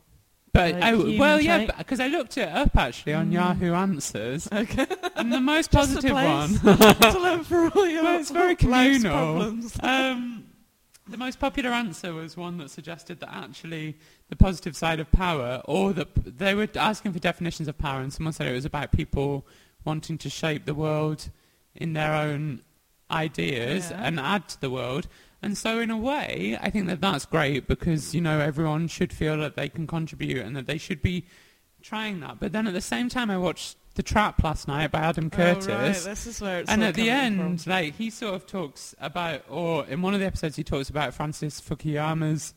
But 0.52 0.74
Like 0.74 0.82
I, 0.82 0.90
human 0.96 1.18
well, 1.18 1.40
yeah, 1.40 1.66
because 1.78 2.00
I 2.00 2.08
looked 2.08 2.36
it 2.38 2.48
up 2.48 2.76
actually 2.76 3.14
on 3.14 3.30
Mm. 3.30 3.34
Yahoo 3.34 3.72
Answers, 3.72 4.48
Okay. 4.52 4.86
and 5.16 5.32
the 5.32 5.40
most 5.54 5.70
positive 5.70 6.12
one. 6.12 6.54
to 6.58 7.18
look 7.18 7.44
for 7.44 7.68
all 7.70 7.86
your 7.88 8.02
Well, 8.04 8.20
it's 8.20 8.30
very 8.30 8.56
communal. 8.56 9.10
problems. 9.12 9.76
um, 9.82 10.44
the 11.08 11.16
most 11.16 11.38
popular 11.40 11.70
answer 11.70 12.12
was 12.12 12.36
one 12.36 12.58
that 12.58 12.70
suggested 12.70 13.18
that 13.20 13.32
actually 13.32 13.96
the 14.28 14.36
positive 14.36 14.76
side 14.76 15.00
of 15.00 15.10
power, 15.10 15.62
or 15.66 15.92
that 15.92 16.08
they 16.38 16.54
were 16.54 16.68
asking 16.76 17.12
for 17.12 17.18
definitions 17.18 17.68
of 17.68 17.76
power, 17.78 18.00
and 18.00 18.12
someone 18.12 18.32
said 18.32 18.46
it 18.46 18.52
was 18.52 18.64
about 18.64 18.92
people 18.92 19.44
wanting 19.84 20.18
to 20.18 20.30
shape 20.30 20.64
the 20.64 20.74
world 20.74 21.28
in 21.74 21.92
their 21.94 22.12
own 22.12 22.62
ideas 23.10 23.90
Yeah. 23.90 24.02
and 24.04 24.20
add 24.20 24.48
to 24.48 24.60
the 24.60 24.70
world. 24.70 25.08
And 25.42 25.56
so, 25.56 25.80
in 25.80 25.90
a 25.90 25.96
way, 25.96 26.58
I 26.60 26.68
think 26.70 26.86
that 26.88 27.00
that's 27.00 27.24
great 27.24 27.66
because 27.66 28.14
you 28.14 28.20
know 28.20 28.40
everyone 28.40 28.88
should 28.88 29.12
feel 29.12 29.38
that 29.38 29.56
they 29.56 29.68
can 29.68 29.86
contribute 29.86 30.44
and 30.44 30.54
that 30.56 30.66
they 30.66 30.76
should 30.78 31.00
be 31.02 31.24
trying 31.82 32.20
that. 32.20 32.38
But 32.38 32.52
then 32.52 32.66
at 32.66 32.74
the 32.74 32.80
same 32.82 33.08
time, 33.08 33.30
I 33.30 33.38
watched 33.38 33.78
The 33.94 34.02
Trap 34.02 34.42
last 34.44 34.68
night 34.68 34.90
by 34.90 34.98
Adam 35.00 35.30
Curtis. 35.30 35.66
Oh, 35.68 35.72
right. 35.74 35.94
This 35.94 36.26
is 36.26 36.40
where 36.42 36.60
it's 36.60 36.70
And 36.70 36.84
at 36.84 36.94
the 36.94 37.08
end, 37.08 37.62
from. 37.62 37.70
like 37.72 37.94
he 37.96 38.10
sort 38.10 38.34
of 38.34 38.46
talks 38.46 38.94
about, 39.00 39.42
or 39.48 39.86
in 39.86 40.02
one 40.02 40.12
of 40.12 40.20
the 40.20 40.26
episodes, 40.26 40.56
he 40.56 40.62
talks 40.64 40.90
about 40.90 41.14
Francis 41.14 41.58
Fukuyama's 41.58 42.52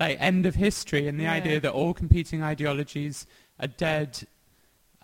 like 0.00 0.16
end 0.18 0.46
of 0.46 0.54
history 0.54 1.06
and 1.06 1.18
the 1.20 1.24
Yeah. 1.24 1.34
idea 1.34 1.60
that 1.60 1.70
all 1.72 1.92
competing 1.92 2.42
ideologies 2.42 3.26
are 3.60 3.68
dead 3.68 4.26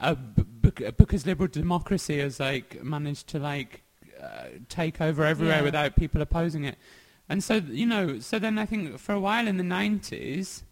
uh, 0.00 0.14
b- 0.14 0.70
because 0.96 1.26
liberal 1.26 1.48
democracy 1.48 2.20
has 2.20 2.40
like 2.40 2.82
managed 2.82 3.26
to 3.28 3.38
like 3.38 3.82
uh, 4.22 4.44
take 4.68 5.00
over 5.00 5.24
everywhere 5.24 5.56
Yeah. 5.58 5.62
without 5.62 5.94
people 5.96 6.22
opposing 6.22 6.64
it. 6.64 6.76
And 7.28 7.44
so, 7.44 7.56
you 7.56 7.86
know, 7.86 8.20
so 8.20 8.38
then 8.38 8.58
I 8.58 8.66
think 8.66 8.98
for 8.98 9.12
a 9.12 9.20
while 9.20 9.46
in 9.46 9.58
the 9.58 9.64
90s, 9.64 10.62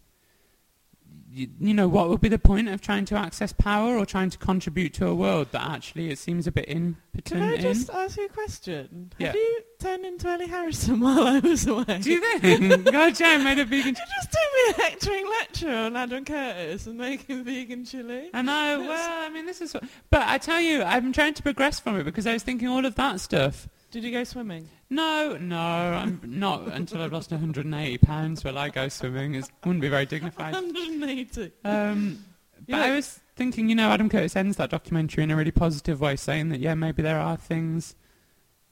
you, 1.29 1.49
you 1.59 1.73
know, 1.73 1.87
what 1.87 2.09
would 2.09 2.21
be 2.21 2.29
the 2.29 2.39
point 2.39 2.67
of 2.67 2.81
trying 2.81 3.05
to 3.05 3.15
access 3.15 3.53
power 3.53 3.95
or 3.95 4.05
trying 4.05 4.29
to 4.31 4.37
contribute 4.39 4.93
to 4.95 5.05
a 5.07 5.13
world 5.13 5.49
that 5.51 5.61
actually 5.61 6.09
it 6.09 6.17
seems 6.17 6.47
a 6.47 6.51
bit 6.51 6.65
impotent 6.67 7.25
Can 7.25 7.41
I 7.43 7.53
in? 7.55 7.61
just 7.61 7.89
ask 7.91 8.17
you 8.17 8.25
a 8.25 8.29
question? 8.29 9.13
Yeah. 9.19 9.27
Have 9.27 9.35
you 9.35 9.61
turned 9.79 10.05
into 10.05 10.27
Ellie 10.27 10.47
Harrison 10.47 10.99
while 11.01 11.27
I 11.27 11.39
was 11.39 11.67
away? 11.67 11.99
Do 12.01 12.11
you 12.11 12.39
think? 12.39 12.85
God, 12.91 13.21
I 13.21 13.37
made 13.37 13.59
a 13.59 13.65
vegan... 13.65 13.93
Did 13.93 13.99
you 13.99 14.15
just 14.15 14.31
do 14.31 14.39
me 14.55 14.73
a 14.73 14.89
lecturing 14.89 15.29
lecture 15.39 15.73
on 15.73 15.95
Adam 15.95 16.25
Curtis 16.25 16.87
and 16.87 16.97
making 16.97 17.43
vegan 17.43 17.85
chili? 17.85 18.29
I 18.33 18.41
know. 18.41 18.85
Well, 18.87 19.25
I 19.25 19.29
mean, 19.29 19.45
this 19.45 19.61
is. 19.61 19.73
What, 19.75 19.83
but 20.09 20.23
I 20.23 20.39
tell 20.39 20.59
you, 20.59 20.81
I'm 20.81 21.13
trying 21.13 21.35
to 21.35 21.43
progress 21.43 21.79
from 21.79 21.99
it 21.99 22.03
because 22.03 22.25
I 22.25 22.33
was 22.33 22.41
thinking 22.41 22.67
all 22.67 22.85
of 22.85 22.95
that 22.95 23.19
stuff. 23.19 23.67
Did 23.89 24.03
you 24.03 24.11
go 24.11 24.23
swimming? 24.25 24.67
No, 24.89 25.37
no, 25.39 25.57
I'm 25.59 26.19
not 26.25 26.67
until 26.67 27.01
I've 27.01 27.13
lost 27.13 27.31
180 27.31 27.97
pounds. 27.99 28.43
Will 28.43 28.57
I 28.57 28.69
go 28.69 28.89
swimming? 28.89 29.35
It 29.35 29.49
wouldn't 29.65 29.81
be 29.81 29.87
very 29.89 30.05
dignified. 30.05 30.53
180. 30.53 31.51
Um, 31.63 32.23
but 32.59 32.67
Yeah. 32.67 32.81
I 32.81 32.91
was 32.95 33.21
thinking, 33.35 33.69
you 33.69 33.75
know, 33.75 33.89
Adam 33.89 34.09
Curtis 34.09 34.35
ends 34.35 34.57
that 34.57 34.69
documentary 34.71 35.23
in 35.23 35.31
a 35.31 35.35
really 35.37 35.51
positive 35.51 36.01
way, 36.01 36.15
saying 36.17 36.49
that 36.49 36.59
yeah, 36.59 36.73
maybe 36.73 37.01
there 37.01 37.19
are 37.19 37.37
things 37.37 37.95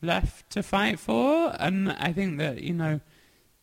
left 0.01 0.49
to 0.51 0.61
fight 0.61 0.99
for, 0.99 1.55
and 1.59 1.91
I 1.93 2.11
think 2.11 2.37
that 2.39 2.61
you 2.61 2.73
know 2.73 2.99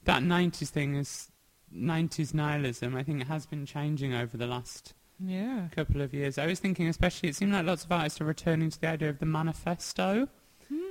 that 0.05 0.23
90s 0.23 0.71
thing 0.71 0.95
is 0.97 1.31
90s 1.75 2.33
nihilism. 2.35 2.97
I 2.97 3.03
think 3.03 3.21
it 3.21 3.27
has 3.29 3.45
been 3.47 3.67
changing 3.67 4.15
over 4.15 4.37
the 4.39 4.47
last 4.47 4.95
Yeah. 5.21 5.69
couple 5.71 6.01
of 6.01 6.15
years. 6.15 6.39
I 6.39 6.47
was 6.47 6.61
thinking, 6.61 6.89
especially, 6.89 7.29
it 7.29 7.37
seemed 7.37 7.53
like 7.53 7.67
lots 7.67 7.85
of 7.85 7.93
artists 7.93 8.21
are 8.21 8.25
returning 8.25 8.71
to 8.71 8.81
the 8.81 8.89
idea 8.89 9.11
of 9.11 9.19
the 9.19 9.27
manifesto, 9.27 10.29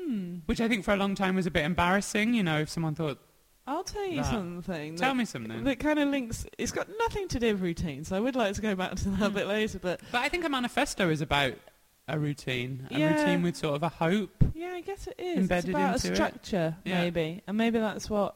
Hmm. 0.07 0.35
which 0.45 0.59
I 0.61 0.67
think 0.67 0.83
for 0.83 0.93
a 0.93 0.97
long 0.97 1.15
time 1.15 1.35
was 1.35 1.45
a 1.45 1.51
bit 1.51 1.65
embarrassing. 1.65 2.33
You 2.33 2.43
know, 2.43 2.59
if 2.59 2.69
someone 2.69 2.95
thought, 2.95 3.19
I'll 3.67 3.83
tell 3.83 4.05
you 4.07 4.17
That. 4.21 4.25
something. 4.31 4.95
tell 4.95 5.11
that, 5.11 5.17
me 5.17 5.25
something. 5.25 5.63
That 5.63 5.79
kind 5.79 5.99
of 5.99 6.09
links. 6.09 6.45
It's 6.57 6.71
got 6.71 6.87
nothing 6.99 7.27
to 7.29 7.39
do 7.39 7.53
with 7.53 7.61
routine, 7.61 8.03
so 8.03 8.15
I 8.15 8.19
would 8.19 8.35
like 8.35 8.55
to 8.55 8.61
go 8.61 8.75
back 8.75 8.95
to 8.95 9.09
that 9.09 9.21
a 9.21 9.29
Hmm. 9.29 9.35
bit 9.35 9.47
later. 9.47 9.79
But 9.79 10.01
But 10.11 10.21
I 10.21 10.29
think 10.29 10.43
a 10.45 10.49
manifesto 10.49 11.09
is 11.09 11.21
about 11.21 11.53
a 12.07 12.17
routine, 12.19 12.87
a 12.91 12.97
Yeah. 12.99 13.13
routine 13.19 13.41
with 13.43 13.55
sort 13.55 13.75
of 13.75 13.83
a 13.83 13.89
hope. 13.89 14.43
yeah, 14.53 14.71
I 14.73 14.81
guess 14.81 15.07
it 15.07 15.15
is. 15.19 15.37
Embedded 15.37 15.69
it's 15.69 15.75
about 15.77 15.95
into 15.95 16.07
a 16.07 16.11
it. 16.11 16.15
structure, 16.15 16.75
Yeah. 16.83 17.01
maybe, 17.01 17.41
and 17.47 17.57
maybe 17.57 17.79
that's 17.79 18.09
what. 18.09 18.35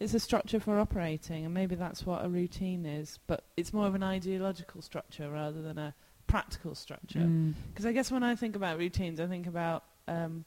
It's 0.00 0.12
a 0.12 0.18
structure 0.20 0.58
for 0.58 0.80
operating, 0.80 1.44
and 1.44 1.54
maybe 1.54 1.76
that's 1.76 2.04
what 2.04 2.24
a 2.24 2.28
routine 2.28 2.84
is. 2.84 3.20
But 3.28 3.44
it's 3.56 3.72
more 3.72 3.86
of 3.86 3.94
an 3.94 4.02
ideological 4.02 4.82
structure 4.82 5.30
rather 5.30 5.62
than 5.62 5.78
a 5.78 5.94
practical 6.26 6.74
structure. 6.74 7.20
Mm. 7.20 7.54
Because 7.68 7.86
I 7.86 7.92
guess 7.92 8.10
when 8.10 8.24
I 8.24 8.34
think 8.34 8.56
about 8.56 8.76
routines, 8.78 9.20
I 9.20 9.26
think 9.28 9.46
about 9.46 9.84
um, 10.08 10.44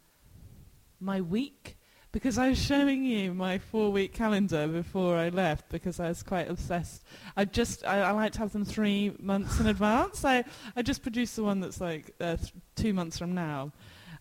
my 0.99 1.21
week. 1.21 1.77
Because 2.13 2.37
I 2.37 2.49
was 2.49 2.57
showing 2.57 3.03
you 3.03 3.33
my 3.33 3.59
four-week 3.59 4.13
calendar 4.13 4.67
before 4.67 5.17
I 5.17 5.29
left, 5.29 5.69
because 5.69 5.99
I 5.99 6.07
was 6.07 6.23
quite 6.23 6.49
obsessed. 6.49 7.03
I 7.35 7.45
just 7.45 7.85
I, 7.85 7.99
I 7.99 8.11
like 8.11 8.31
to 8.33 8.39
have 8.39 8.53
them 8.53 8.65
three 8.65 9.13
months 9.19 9.59
in 9.59 9.67
advance. 9.67 10.25
I 10.25 10.45
I 10.75 10.81
just 10.81 11.03
produced 11.03 11.35
the 11.35 11.43
one 11.43 11.59
that's 11.59 11.79
like 11.79 12.15
uh, 12.19 12.37
th- 12.37 12.53
two 12.75 12.93
months 12.93 13.19
from 13.19 13.35
now, 13.35 13.71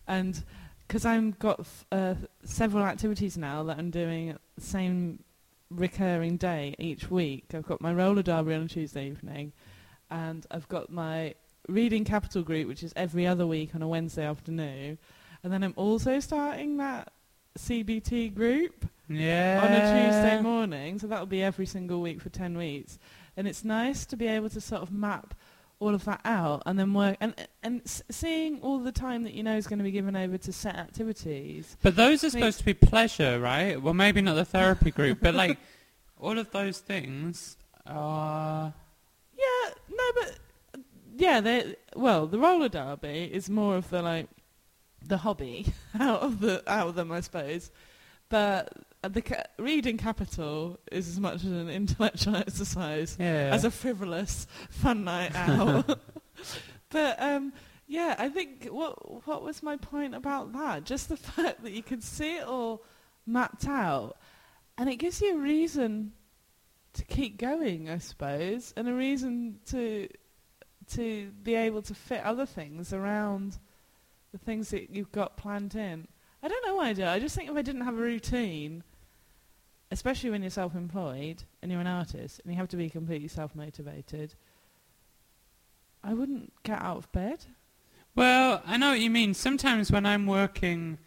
and 0.05 0.43
because 0.85 1.05
I've 1.05 1.39
got 1.39 1.61
f- 1.61 1.85
uh, 1.91 2.15
several 2.43 2.83
activities 2.83 3.37
now 3.37 3.63
that 3.63 3.79
I'm 3.79 3.89
doing 3.89 4.29
at 4.29 4.41
the 4.55 4.61
same 4.61 5.23
recurring 5.71 6.37
day 6.37 6.75
each 6.77 7.09
week. 7.09 7.45
I've 7.53 7.65
got 7.65 7.81
my 7.81 7.93
roller 7.93 8.21
derby 8.21 8.53
on 8.53 8.63
a 8.63 8.67
Tuesday 8.67 9.07
evening, 9.07 9.53
and 10.11 10.45
I've 10.51 10.67
got 10.67 10.91
my 10.91 11.35
reading 11.67 12.03
capital 12.03 12.43
group, 12.43 12.67
which 12.67 12.83
is 12.83 12.93
every 12.95 13.25
other 13.25 13.47
week 13.47 13.73
on 13.73 13.81
a 13.81 13.87
Wednesday 13.87 14.25
afternoon, 14.25 14.97
and 15.47 15.53
then 15.53 15.63
I'm 15.63 15.73
also 15.77 16.19
starting 16.19 16.75
that 16.77 17.13
CBT 17.57 18.35
group 18.35 18.85
Yeah. 19.07 19.61
on 19.63 19.71
a 19.71 19.79
Tuesday 19.79 20.41
morning. 20.41 20.99
So 20.99 21.07
that'll 21.07 21.25
be 21.25 21.41
every 21.41 21.65
single 21.65 22.01
week 22.01 22.19
for 22.21 22.27
ten 22.27 22.57
weeks, 22.57 22.99
and 23.37 23.47
it's 23.47 23.63
nice 23.63 24.05
to 24.07 24.17
be 24.17 24.27
able 24.27 24.49
to 24.49 24.59
sort 24.59 24.81
of 24.81 24.91
map 24.91 25.33
all 25.79 25.93
of 25.93 26.03
that 26.05 26.19
out 26.25 26.63
and 26.65 26.77
then 26.77 26.91
work 26.93 27.15
and 27.21 27.33
and 27.63 27.81
seeing 28.09 28.59
all 28.61 28.79
the 28.79 28.91
time 28.91 29.23
that 29.23 29.33
you 29.33 29.43
know 29.43 29.55
is 29.55 29.67
going 29.67 29.77
to 29.79 29.83
be 29.83 29.91
given 29.91 30.15
over 30.17 30.37
to 30.37 30.51
set 30.51 30.75
activities. 30.75 31.77
But 31.81 31.95
those 31.95 32.23
are 32.23 32.29
Think- 32.29 32.41
supposed 32.41 32.59
to 32.59 32.65
be 32.65 32.73
pleasure, 32.73 33.39
right? 33.39 33.81
Well, 33.81 33.93
maybe 33.93 34.19
not 34.21 34.33
the 34.35 34.43
therapy 34.45 34.91
group, 34.91 35.19
but 35.21 35.33
like 35.33 35.57
all 36.19 36.37
of 36.37 36.51
those 36.51 36.79
things 36.79 37.55
are. 37.85 38.73
Yeah, 39.37 39.73
no, 39.89 40.03
but 40.15 40.39
yeah, 41.15 41.39
they 41.41 41.75
well, 41.95 42.27
the 42.27 42.39
roller 42.39 42.69
derby 42.69 43.29
is 43.31 43.49
more 43.49 43.75
of 43.77 43.89
the 43.89 44.01
like 44.01 44.27
the 45.07 45.17
hobby 45.17 45.65
out 45.99 46.21
of 46.21 46.39
the 46.39 46.63
out 46.71 46.87
of 46.89 46.95
them, 46.95 47.11
I 47.11 47.21
suppose. 47.21 47.71
But 48.29 48.73
the 49.03 49.21
ca- 49.21 49.43
reading 49.57 49.97
capital 49.97 50.79
is 50.91 51.07
as 51.07 51.19
much 51.19 51.43
an 51.43 51.69
intellectual 51.69 52.35
exercise 52.45 53.15
Yeah. 53.19 53.49
as 53.53 53.63
a 53.63 53.71
frivolous 53.71 54.47
fun 54.69 55.05
night 55.05 55.33
out. 55.35 55.99
but 56.89 57.21
um, 57.21 57.53
yeah, 57.87 58.15
I 58.19 58.27
think 58.29 58.65
what 58.65 59.25
what 59.27 59.43
was 59.43 59.63
my 59.63 59.77
point 59.77 60.13
about 60.13 60.51
that? 60.53 60.83
Just 60.83 61.07
the 61.09 61.17
fact 61.17 61.63
that 61.63 61.71
you 61.71 61.83
can 61.83 62.01
see 62.01 62.37
it 62.37 62.43
all 62.47 62.83
mapped 63.25 63.65
out, 63.67 64.17
and 64.77 64.89
it 64.89 64.97
gives 64.97 65.21
you 65.21 65.37
a 65.37 65.39
reason 65.39 66.11
to 66.93 67.05
keep 67.05 67.37
going, 67.37 67.89
I 67.89 67.99
suppose, 67.99 68.73
and 68.75 68.89
a 68.89 68.93
reason 68.93 69.59
to 69.67 70.09
to 70.95 71.31
be 71.43 71.55
able 71.55 71.81
to 71.83 71.93
fit 71.93 72.23
other 72.23 72.45
things 72.45 72.91
around 72.93 73.57
the 74.31 74.37
things 74.37 74.69
that 74.69 74.89
you've 74.89 75.11
got 75.11 75.37
planned 75.37 75.75
in. 75.75 76.07
I 76.43 76.47
don't 76.47 76.65
know 76.65 76.75
why 76.75 76.89
I 76.89 76.93
do. 76.93 77.05
I 77.05 77.19
just 77.19 77.35
think 77.35 77.49
if 77.49 77.55
I 77.55 77.61
didn't 77.61 77.81
have 77.81 77.97
a 77.97 78.01
routine, 78.01 78.83
especially 79.91 80.29
when 80.29 80.41
you're 80.41 80.51
self-employed 80.51 81.43
and 81.61 81.71
you're 81.71 81.81
an 81.81 81.87
artist 81.87 82.41
and 82.43 82.51
you 82.51 82.57
have 82.57 82.67
to 82.69 82.77
be 82.77 82.89
completely 82.89 83.27
self-motivated, 83.27 84.35
I 86.03 86.13
wouldn't 86.13 86.53
get 86.63 86.81
out 86.81 86.97
of 86.97 87.11
bed. 87.11 87.45
Well, 88.15 88.61
I 88.65 88.77
know 88.77 88.89
what 88.89 88.99
you 88.99 89.09
mean. 89.09 89.33
Sometimes 89.33 89.91
when 89.91 90.05
I'm 90.05 90.25
working 90.25 90.97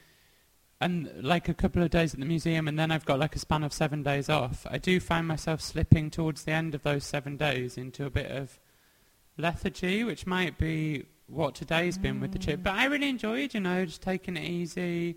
and 0.81 1.13
like 1.23 1.49
a 1.49 1.55
couple 1.55 1.83
of 1.83 1.91
days 1.91 2.15
at 2.15 2.21
the 2.21 2.27
museum 2.27 2.67
and 2.67 2.79
then 2.79 2.91
I've 2.91 3.05
got 3.05 3.19
like 3.19 3.37
a 3.37 3.39
span 3.39 3.63
of 3.63 3.73
seven 3.73 4.03
days 4.03 4.29
off, 4.29 4.67
I 4.71 4.79
do 4.79 4.99
find 4.99 5.29
myself 5.29 5.61
slipping 5.61 6.11
towards 6.11 6.45
the 6.45 6.53
end 6.53 6.75
of 6.75 6.83
those 6.83 7.05
seven 7.05 7.37
days 7.37 7.77
into 7.77 8.07
a 8.07 8.11
bit 8.11 8.31
of 8.31 8.59
lethargy, 9.37 10.05
which 10.05 10.27
might 10.27 10.57
be 10.59 11.05
what 11.31 11.55
today's 11.55 11.97
been 11.99 12.21
with 12.21 12.33
the 12.33 12.39
chip. 12.39 12.61
But 12.63 12.75
I 12.75 12.85
really 12.87 13.09
enjoyed, 13.09 13.55
you 13.55 13.61
know, 13.61 13.85
just 13.85 14.03
taking 14.03 14.37
it 14.37 14.45
easy. 14.45 15.17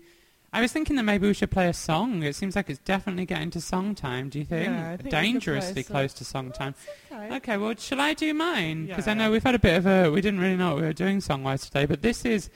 I 0.52 0.60
was 0.60 0.70
thinking 0.72 0.94
that 0.96 1.02
maybe 1.02 1.26
we 1.26 1.34
should 1.34 1.50
play 1.50 1.68
a 1.68 1.72
song. 1.72 2.22
It 2.22 2.36
seems 2.36 2.54
like 2.54 2.70
it's 2.70 2.78
definitely 2.78 3.26
getting 3.26 3.50
to 3.50 3.60
song 3.60 3.96
time, 3.96 4.28
do 4.28 4.38
you 4.38 4.44
think? 4.44 4.66
Yeah, 4.68 4.90
I 4.92 4.96
think 4.96 5.10
Dangerously 5.10 5.82
close 5.82 6.12
to 6.14 6.24
song 6.24 6.52
time. 6.52 6.76
Okay. 7.10 7.36
Okay, 7.36 7.56
well, 7.56 7.74
shall 7.76 8.00
I 8.00 8.14
do 8.14 8.32
mine? 8.32 8.86
Because 8.86 9.08
I 9.08 9.12
Yeah. 9.12 9.14
know 9.18 9.30
we've 9.32 9.42
had 9.42 9.56
a 9.56 9.58
bit 9.58 9.76
of 9.76 9.86
a... 9.86 10.10
We 10.12 10.20
didn't 10.20 10.38
really 10.38 10.56
know 10.56 10.68
what 10.74 10.76
we 10.76 10.86
were 10.86 10.92
doing 10.92 11.20
song-wise 11.20 11.62
today, 11.64 11.86
but 11.86 12.02
this 12.02 12.24
is 12.24 12.50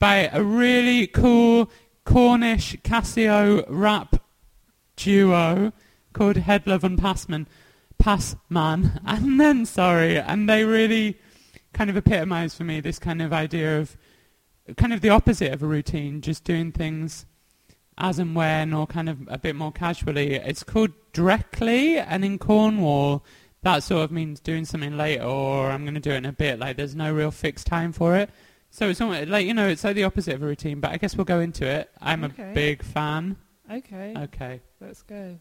by 0.00 0.28
a 0.32 0.42
really 0.42 1.06
cool 1.06 1.70
Cornish 2.04 2.76
Casio 2.82 3.64
rap 3.68 4.16
duo 4.96 5.72
called 6.12 6.36
Headluv 6.36 6.82
and 6.82 6.98
Passman. 6.98 7.46
Passman. 7.98 9.00
And 9.06 9.38
then, 9.40 9.64
sorry, 9.64 10.18
and 10.18 10.48
they 10.48 10.64
really 10.64 11.18
kind 11.74 11.90
of 11.90 11.96
epitomise 11.96 12.54
for 12.54 12.64
me 12.64 12.80
this 12.80 12.98
kind 12.98 13.20
of 13.20 13.32
idea 13.32 13.78
of... 13.80 13.96
Kind 14.78 14.94
of 14.94 15.02
the 15.02 15.10
opposite 15.10 15.52
of 15.52 15.62
a 15.62 15.66
routine, 15.66 16.22
just 16.22 16.42
doing 16.42 16.72
things 16.72 17.26
as 17.98 18.18
and 18.18 18.34
when 18.34 18.72
or 18.72 18.86
kind 18.86 19.10
of 19.10 19.18
a 19.28 19.36
bit 19.36 19.54
more 19.54 19.70
casually. 19.70 20.36
It's 20.36 20.62
called 20.62 20.92
Directly, 21.12 21.98
and 21.98 22.24
in 22.24 22.38
Cornwall, 22.38 23.22
that 23.60 23.82
sort 23.82 24.04
of 24.04 24.10
means 24.10 24.40
doing 24.40 24.64
something 24.64 24.96
later 24.96 25.24
or 25.24 25.70
I'm 25.70 25.84
going 25.84 25.94
to 25.94 26.00
do 26.00 26.12
it 26.12 26.16
in 26.16 26.24
a 26.24 26.32
bit. 26.32 26.58
Like 26.58 26.78
there's 26.78 26.96
no 26.96 27.12
real 27.12 27.30
fixed 27.30 27.66
time 27.66 27.92
for 27.92 28.16
it. 28.16 28.30
So 28.70 28.88
it's 28.88 29.02
almost 29.02 29.28
like, 29.28 29.46
you 29.46 29.52
know, 29.54 29.68
it's 29.68 29.84
like 29.84 29.96
the 29.96 30.04
opposite 30.04 30.34
of 30.34 30.42
a 30.42 30.46
routine, 30.46 30.80
but 30.80 30.92
I 30.92 30.96
guess 30.96 31.14
we'll 31.14 31.24
go 31.26 31.40
into 31.40 31.66
it. 31.66 31.90
I'm 32.00 32.24
Okay. 32.24 32.50
a 32.50 32.54
big 32.54 32.82
fan. 32.82 33.36
Okay. 33.70 34.14
Okay. 34.16 34.60
Let's 34.80 35.02
go. 35.02 35.38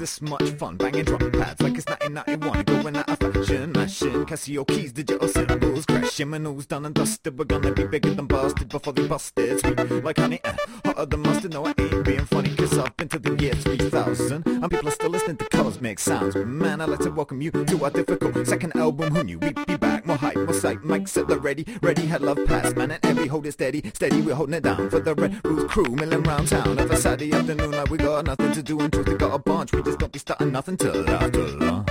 This 0.00 0.22
much 0.22 0.48
fun? 0.52 0.76
Banging 0.76 1.04
drum 1.04 1.30
pads 1.30 1.60
like 1.60 1.76
it's 1.76 1.86
1991, 1.86 2.62
going 2.64 2.96
out 2.96 3.08
of 3.10 3.18
fashion, 3.18 3.72
mashing 3.72 4.24
Casio 4.24 4.66
keys, 4.66 4.92
digital 4.92 5.28
symbols 5.28 5.84
crashing. 5.84 6.26
Shimonals 6.28 6.66
done 6.66 6.86
and 6.86 6.94
dusted. 6.94 7.38
We're 7.38 7.44
gonna 7.44 7.70
be 7.72 7.86
bigger 7.86 8.14
than 8.14 8.26
busted 8.26 8.70
before 8.70 8.94
they 8.94 9.06
busted. 9.06 9.60
Sweet 9.60 10.02
like 10.02 10.18
honey, 10.18 10.40
uh, 10.42 10.54
hotter 10.86 11.06
than 11.06 11.20
mustard. 11.20 11.52
No, 11.52 11.66
I 11.66 11.74
ain't 11.78 12.04
being 12.04 12.24
funny, 12.24 12.54
cause 12.56 12.78
I've 12.78 12.96
been 12.96 13.08
to 13.10 13.18
the 13.18 13.34
year 13.42 13.52
3000. 13.52 14.46
And 14.46 14.70
people 14.70 14.88
are 14.88 14.92
still 14.92 15.10
listening 15.10 15.36
to 15.36 15.44
cosmic 15.50 15.98
sounds. 15.98 16.34
Man, 16.34 16.80
I'd 16.80 16.88
like 16.88 17.00
to 17.00 17.10
welcome 17.10 17.42
you 17.42 17.50
to 17.50 17.84
our 17.84 17.90
difficult 17.90 18.46
second 18.46 18.74
album. 18.76 19.14
Who 19.14 19.22
knew 19.22 19.38
we'd 19.38 19.66
be 19.66 19.76
back? 19.76 20.06
More 20.06 20.16
hype, 20.16 20.36
more 20.36 20.54
sight. 20.54 20.82
Mike's 20.82 21.16
at 21.18 21.28
the 21.28 21.38
ready, 21.38 21.66
ready, 21.82 22.06
had 22.06 22.22
love 22.22 22.42
pass. 22.46 22.74
Man, 22.74 22.92
and 23.02 23.09
hold 23.30 23.46
it 23.46 23.52
steady, 23.52 23.90
steady, 23.94 24.20
we're 24.20 24.34
holding 24.34 24.54
it 24.54 24.62
down 24.62 24.90
for 24.90 25.00
the 25.00 25.14
Red 25.14 25.40
Roof 25.44 25.70
crew. 25.70 25.84
Milling 25.84 26.22
round 26.24 26.48
town 26.48 26.78
every 26.78 26.96
Saturday 26.96 27.32
afternoon, 27.32 27.70
like 27.70 27.88
we 27.88 27.98
got 27.98 28.26
nothing 28.26 28.52
to 28.52 28.62
do. 28.62 28.80
and 28.80 28.92
truth, 28.92 29.08
we 29.08 29.14
got 29.14 29.34
a 29.34 29.38
bunch. 29.38 29.72
We 29.72 29.82
just 29.82 29.98
don't 29.98 30.12
be 30.12 30.18
starting 30.18 30.52
nothing 30.52 30.76
till 30.76 31.08
after 31.08 31.46
lunch. 31.46 31.88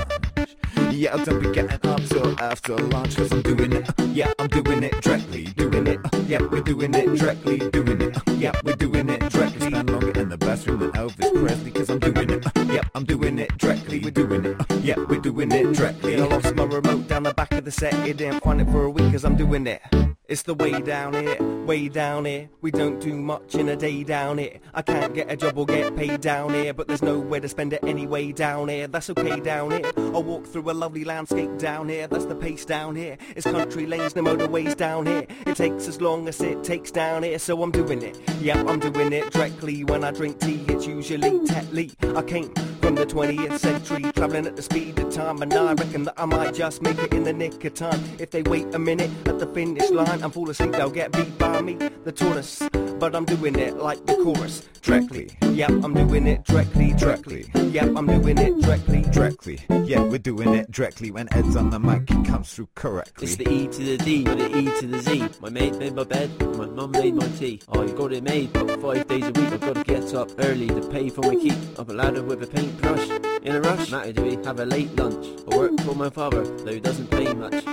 Yeah, 0.91 1.15
I 1.15 1.24
don't 1.24 1.41
be 1.41 1.50
getting 1.51 1.72
up 1.89 2.01
till 2.01 2.39
after 2.41 2.75
lunch 2.75 3.15
Cause 3.15 3.31
I'm 3.31 3.41
doing 3.41 3.72
it, 3.72 3.89
yeah, 4.08 4.34
I'm 4.38 4.48
doing 4.48 4.84
it 4.84 5.00
directly 5.01 5.46
Doing 5.46 5.88
it, 5.88 6.00
yeah, 6.27 6.41
we're 6.41 6.62
doing 6.62 6.93
it 6.93 7.15
directly 7.15 7.58
Doing 7.69 8.01
it, 8.01 8.17
yeah, 8.38 8.51
we're 8.65 8.75
doing 8.75 9.08
it 9.08 9.19
directly 9.29 9.69
Stand 9.69 9.89
longer 9.89 10.19
in 10.19 10.27
the 10.27 10.38
bathroom 10.38 10.79
than 10.79 10.91
Elvis 10.91 11.31
Presley 11.41 11.72
Cause 11.72 11.89
I'm 11.89 12.00
doing 12.00 12.29
it, 12.31 12.46
yeah, 12.65 12.81
I'm 12.96 13.05
doing 13.05 13.39
it 13.39 13.58
directly 13.58 14.00
We're 14.00 14.12
doing 14.12 14.46
it, 14.46 14.58
yeah, 14.81 14.96
we're 15.08 15.22
doing 15.22 15.51
it 15.53 15.74
directly 15.74 16.19
I 16.19 16.25
lost 16.25 16.53
my 16.55 16.65
remote 16.65 17.08
down 17.08 17.24
the 17.24 17.34
back 17.34 17.53
of 17.53 17.63
the 17.63 17.72
set. 17.72 17.93
It 18.05 18.17
didn't 18.17 18.41
find 18.41 18.60
it 18.60 18.67
for 18.69 18.84
a 18.84 18.89
week 18.89 19.12
cause 19.13 19.24
I'm 19.24 19.38
doing 19.38 19.67
it. 19.67 19.81
It's 20.29 20.43
the 20.43 20.53
way 20.53 20.79
down 20.79 21.15
here, 21.15 21.41
way 21.65 21.89
down 21.89 22.25
here. 22.25 22.51
We 22.62 22.69
don't 22.69 23.00
do 23.00 23.15
much 23.15 23.55
in 23.55 23.67
a 23.67 23.75
day 23.75 24.03
down 24.03 24.38
here. 24.38 24.59
I 24.75 24.83
can't 24.83 25.12
get 25.12 25.31
a 25.31 25.36
job 25.36 25.57
or 25.57 25.65
get 25.65 25.95
paid 25.95 26.21
down 26.21 26.53
here, 26.53 26.71
but 26.71 26.88
there's 26.88 27.01
nowhere 27.01 27.39
to 27.39 27.50
spend 27.50 27.74
it 27.74 27.83
anyway 27.83 28.31
down 28.31 28.67
here. 28.67 28.88
That's 28.88 29.09
okay 29.09 29.39
down 29.39 29.71
here. 29.71 29.91
I'll 29.98 30.21
walk 30.21 30.45
through 30.45 30.69
a 30.69 30.74
lovely 30.74 31.03
landscape 31.03 31.57
down 31.57 31.89
here. 31.89 32.05
That's 32.05 32.25
the 32.25 32.36
pace 32.36 32.63
down 32.63 32.95
here. 32.95 33.17
It's 33.36 33.48
country 33.48 33.88
lanes, 33.88 34.15
no 34.15 34.21
motorways 34.21 34.77
down 34.77 35.07
here. 35.07 35.25
It 35.48 35.55
takes 35.55 35.88
as 35.88 36.00
long 36.00 36.27
as 36.27 36.39
it 36.41 36.63
takes 36.63 36.91
down 36.91 37.24
here, 37.24 37.39
so 37.39 37.63
I'm 37.63 37.71
doing 37.71 38.03
it. 38.03 38.21
Yeah, 38.39 38.63
I'm 38.67 38.79
doing 38.79 39.12
it 39.12 39.31
directly. 39.31 39.83
When 39.83 40.03
I 40.03 40.12
drink 40.12 40.39
tea, 40.39 40.63
it's 40.67 40.86
usually 40.86 41.39
Tetley. 41.39 41.95
I 42.15 42.21
came 42.21 42.53
from 42.81 42.93
the 42.93 43.05
20th 43.07 43.57
century, 43.57 44.12
traveling 44.12 44.45
at 44.45 44.55
the 44.55 44.62
speed 44.62 45.00
of 45.00 45.12
time, 45.12 45.41
and 45.41 45.51
I 45.51 45.74
reckon 45.74 46.03
that 46.03 46.13
I 46.17 46.25
might 46.25 46.53
just 46.53 46.83
make 46.83 47.00
it 47.00 47.13
in 47.15 47.24
the 47.24 47.33
nick 47.33 47.65
of 47.65 47.74
time. 47.74 48.00
If 48.19 48.29
they 48.29 48.43
wait 48.43 48.75
a 48.75 48.79
minute 48.79 49.09
at 49.27 49.39
the 49.39 49.48
finish 49.48 49.89
line 49.89 50.19
and 50.22 50.34
fall 50.34 50.50
asleep, 50.50 50.72
they'll 50.74 50.90
get 50.90 51.12
beat 51.12 51.38
by 51.38 51.62
me, 51.62 51.76
the 52.04 52.12
tortoise. 52.12 52.68
But 53.00 53.16
I'm 53.16 53.26
doing 53.26 53.58
it 53.58 53.78
like 53.78 54.06
the 54.06 54.16
chorus, 54.16 54.68
directly. 54.82 55.32
Yep, 55.42 55.70
I'm 55.84 55.94
doing 55.94 56.28
it 56.28 56.44
directly, 56.44 56.94
directly. 56.94 57.46
Yep, 57.56 57.96
I'm 57.96 58.08
doing 58.08 58.38
it 58.38 58.60
directly, 58.62 59.02
Directly, 59.12 59.60
yeah, 59.86 60.02
we're 60.02 60.18
doing 60.18 60.54
it 60.54 60.72
directly 60.72 61.12
When 61.12 61.32
Ed's 61.34 61.56
on 61.56 61.72
the 61.72 61.80
mic, 61.80 62.10
he 62.10 62.24
comes 62.24 62.54
through 62.54 62.70
correctly 62.76 63.26
It's 63.28 63.36
the 63.36 63.50
E 63.50 63.68
to 63.68 63.84
the 63.84 63.98
D, 63.98 64.24
the 64.24 64.58
E 64.58 64.80
to 64.80 64.88
the 64.88 65.00
Z. 65.00 65.30
My 65.42 65.50
mate 65.50 65.76
made 65.78 65.94
my 65.94 66.04
bed, 66.04 66.30
my 66.58 66.66
mum 66.68 66.92
made 66.92 67.16
my 67.16 67.28
tea. 67.30 67.62
I 67.70 67.86
got 67.88 68.14
it 68.14 68.24
made, 68.24 68.54
but 68.54 68.82
five 68.82 69.08
days 69.08 69.24
a 69.24 69.32
week. 69.32 69.52
I've 69.52 69.62
got 69.62 69.76
to 69.76 69.84
get 69.84 70.14
up 70.14 70.32
early 70.40 70.68
to 70.68 70.82
pay 70.90 71.10
for 71.10 71.22
my 71.22 71.36
keep. 71.36 71.80
Up 71.80 71.90
a 71.90 71.94
ladder 71.94 72.24
with 72.24 72.44
a 72.44 72.48
paintbrush. 72.48 73.10
In 73.44 73.56
a 73.56 73.62
rush, 73.62 73.92
matter 73.92 74.14
to 74.14 74.22
be, 74.22 74.36
have 74.46 74.60
a 74.60 74.66
late 74.66 74.96
lunch. 74.96 75.26
I 75.52 75.58
work 75.58 75.80
for 75.82 75.96
my 75.96 76.10
father, 76.10 76.44
though 76.44 76.74
he 76.74 76.80
doesn't 76.80 77.10
pay 77.10 77.34
much. 77.34 77.64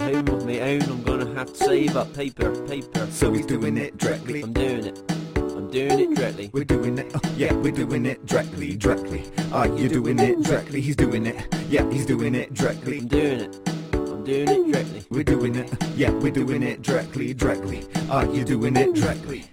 I 0.00 0.12
want 0.12 0.28
a 0.28 0.32
home 0.32 0.40
of 0.40 0.46
my 0.46 0.60
own, 0.60 0.82
I'm 0.82 1.02
gonna 1.02 1.34
have 1.34 1.52
to 1.52 1.54
save 1.54 1.96
up 1.96 2.14
paper, 2.14 2.66
paper. 2.66 3.06
So 3.10 3.32
he's 3.32 3.44
doing 3.44 3.76
it 3.76 3.98
directly 3.98 4.42
I'm 4.42 4.52
doing 4.52 4.86
it. 4.86 5.12
I'm 5.36 5.70
doing 5.70 6.00
it 6.00 6.16
directly. 6.16 6.50
We're 6.52 6.64
doing 6.64 6.98
it, 6.98 7.14
uh, 7.14 7.20
yeah, 7.36 7.52
we're 7.52 7.72
doing 7.72 8.06
it 8.06 8.24
directly, 8.24 8.76
directly. 8.76 9.30
Are 9.52 9.68
you 9.68 9.88
doing 9.88 10.18
it 10.18 10.42
directly? 10.42 10.80
He's 10.80 10.96
doing 10.96 11.26
it, 11.26 11.54
yeah, 11.68 11.90
he's 11.90 12.06
doing 12.06 12.34
it 12.34 12.54
directly. 12.54 12.98
I'm 12.98 13.08
doing 13.08 13.40
it. 13.40 13.68
I'm 13.92 14.24
doing 14.24 14.48
it 14.48 14.72
directly. 14.72 15.04
We're 15.10 15.24
doing 15.24 15.54
it, 15.56 15.84
yeah, 15.96 16.10
we're 16.10 16.32
doing 16.32 16.62
it 16.62 16.82
directly, 16.82 17.34
directly. 17.34 17.86
Are 18.10 18.26
you 18.26 18.44
doing 18.44 18.76
it 18.76 18.94
directly? 18.94 19.50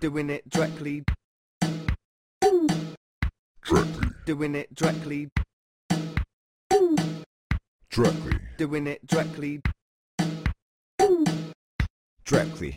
doing 0.00 0.30
it 0.30 0.48
directly, 0.48 1.04
doing 4.26 4.54
it 4.54 4.74
directly, 4.74 5.28
Directly, 7.98 8.38
doing 8.56 8.86
it 8.86 9.04
directly. 9.08 9.60
directly. 12.24 12.76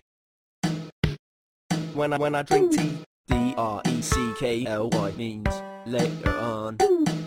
When 1.94 2.14
I 2.14 2.18
when 2.18 2.34
I 2.34 2.42
drink 2.42 2.72
tea, 2.72 2.98
D 3.28 3.54
R 3.56 3.84
E 3.88 4.02
C 4.02 4.34
K 4.40 4.66
L 4.66 4.90
Y 4.90 5.12
means 5.18 5.62
later 5.86 6.32
on. 6.32 6.78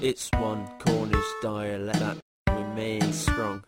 It's 0.02 0.28
one 0.32 0.66
Cornish 0.80 1.24
dialect 1.40 2.00
that 2.00 2.18
remains 2.48 3.14
strong, 3.16 3.62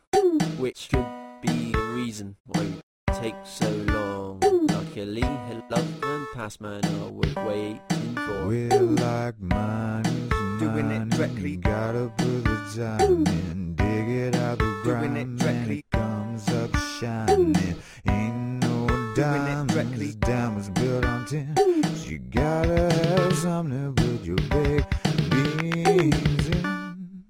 which 0.59 0.89
could 0.89 1.07
be 1.41 1.71
the 1.71 1.93
reason 1.95 2.35
why 2.47 2.63
it 2.63 3.15
takes 3.23 3.49
so 3.49 3.71
long. 3.71 4.41
Luckily, 4.41 5.23
love 5.71 6.03
and 6.03 6.27
past 6.35 6.61
man 6.61 6.85
I 6.85 7.11
was 7.11 7.33
waiting 7.37 8.15
for. 8.17 8.49
We're 8.49 8.81
like 8.81 9.39
miners, 9.39 10.33
Doing 10.67 10.91
it 10.91 11.09
directly. 11.11 11.57
Gotta 11.57 12.11
put 12.19 12.45
the 12.45 12.59
time 12.99 13.27
in, 13.27 13.75
dig 13.77 14.09
it 14.09 14.37
out 14.37 14.59
the 14.59 14.65
Doing 14.65 14.83
ground, 14.83 15.17
it 15.17 15.21
and 15.23 15.39
directly. 15.39 15.79
it 15.79 15.85
comes 15.93 16.49
up 16.49 16.77
shining. 16.99 17.77
Ain't 18.09 18.63
no 18.65 18.87
diamonds, 19.15 19.73
directly. 19.75 20.13
diamonds 20.15 20.69
built 20.71 21.05
on 21.05 21.25
tin. 21.27 21.55
So 21.95 22.11
you 22.11 22.19
gotta 22.19 22.91
have 22.93 23.37
something 23.37 23.95
to 23.95 24.03
put 24.03 24.25
your 24.25 24.37
big 24.37 24.85
beans 25.31 26.49
in. 26.49 27.25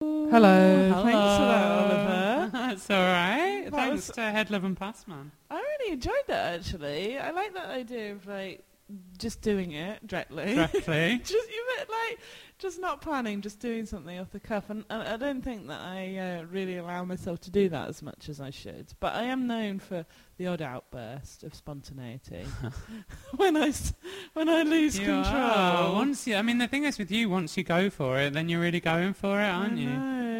Hello. 0.00 0.92
Thanks 1.02 1.36
for 1.38 1.44
that, 1.44 1.70
Oliver. 1.72 2.50
That's 2.52 2.90
all 2.90 2.96
right. 3.02 3.64
That 3.64 3.72
Thanks 3.72 4.08
was- 4.08 4.10
uh, 4.10 4.14
to 4.14 4.20
Headluv 4.36 4.64
and 4.64 4.76
Passman. 4.76 5.32
I 5.50 5.56
oh, 5.56 5.59
really 5.90 5.94
enjoyed 5.94 6.26
that 6.28 6.54
actually. 6.60 7.18
I 7.18 7.30
like 7.30 7.54
that 7.54 7.68
idea 7.68 8.12
of 8.12 8.26
like 8.26 8.64
just 9.18 9.40
doing 9.40 9.72
it 9.72 10.06
directly. 10.06 10.54
Directly. 10.54 11.18
just 11.24 11.32
you 11.50 11.66
meant 11.76 11.88
like 11.90 12.18
just 12.58 12.78
not 12.80 13.00
planning, 13.00 13.40
just 13.40 13.58
doing 13.58 13.86
something 13.86 14.18
off 14.18 14.30
the 14.32 14.40
cuff, 14.40 14.68
and, 14.68 14.84
and 14.90 15.02
I 15.02 15.16
don't 15.16 15.42
think 15.42 15.66
that 15.68 15.80
I 15.80 16.16
uh, 16.18 16.44
really 16.50 16.76
allow 16.76 17.04
myself 17.04 17.40
to 17.42 17.50
do 17.50 17.68
that 17.70 17.88
as 17.88 18.02
much 18.02 18.28
as 18.28 18.38
I 18.40 18.50
should. 18.50 18.92
But 19.00 19.14
I 19.14 19.22
am 19.24 19.46
known 19.46 19.78
for 19.78 20.04
the 20.36 20.46
odd 20.48 20.60
outburst 20.60 21.42
of 21.42 21.54
spontaneity 21.54 22.44
when 23.36 23.56
I 23.56 23.68
s- 23.68 23.94
when 24.34 24.48
I 24.48 24.62
lose 24.62 24.98
You 24.98 25.06
control. 25.06 25.34
are. 25.36 25.92
Once 25.94 26.26
you, 26.26 26.36
I 26.36 26.42
mean, 26.42 26.58
the 26.58 26.68
thing 26.68 26.84
is 26.84 26.98
with 26.98 27.10
you, 27.10 27.28
once 27.30 27.56
you 27.56 27.64
go 27.64 27.88
for 27.90 28.18
it, 28.20 28.32
then 28.34 28.48
you're 28.48 28.60
really 28.60 28.80
going 28.80 29.14
for 29.14 29.40
it, 29.40 29.46
aren't 29.46 29.78
you? 29.78 29.88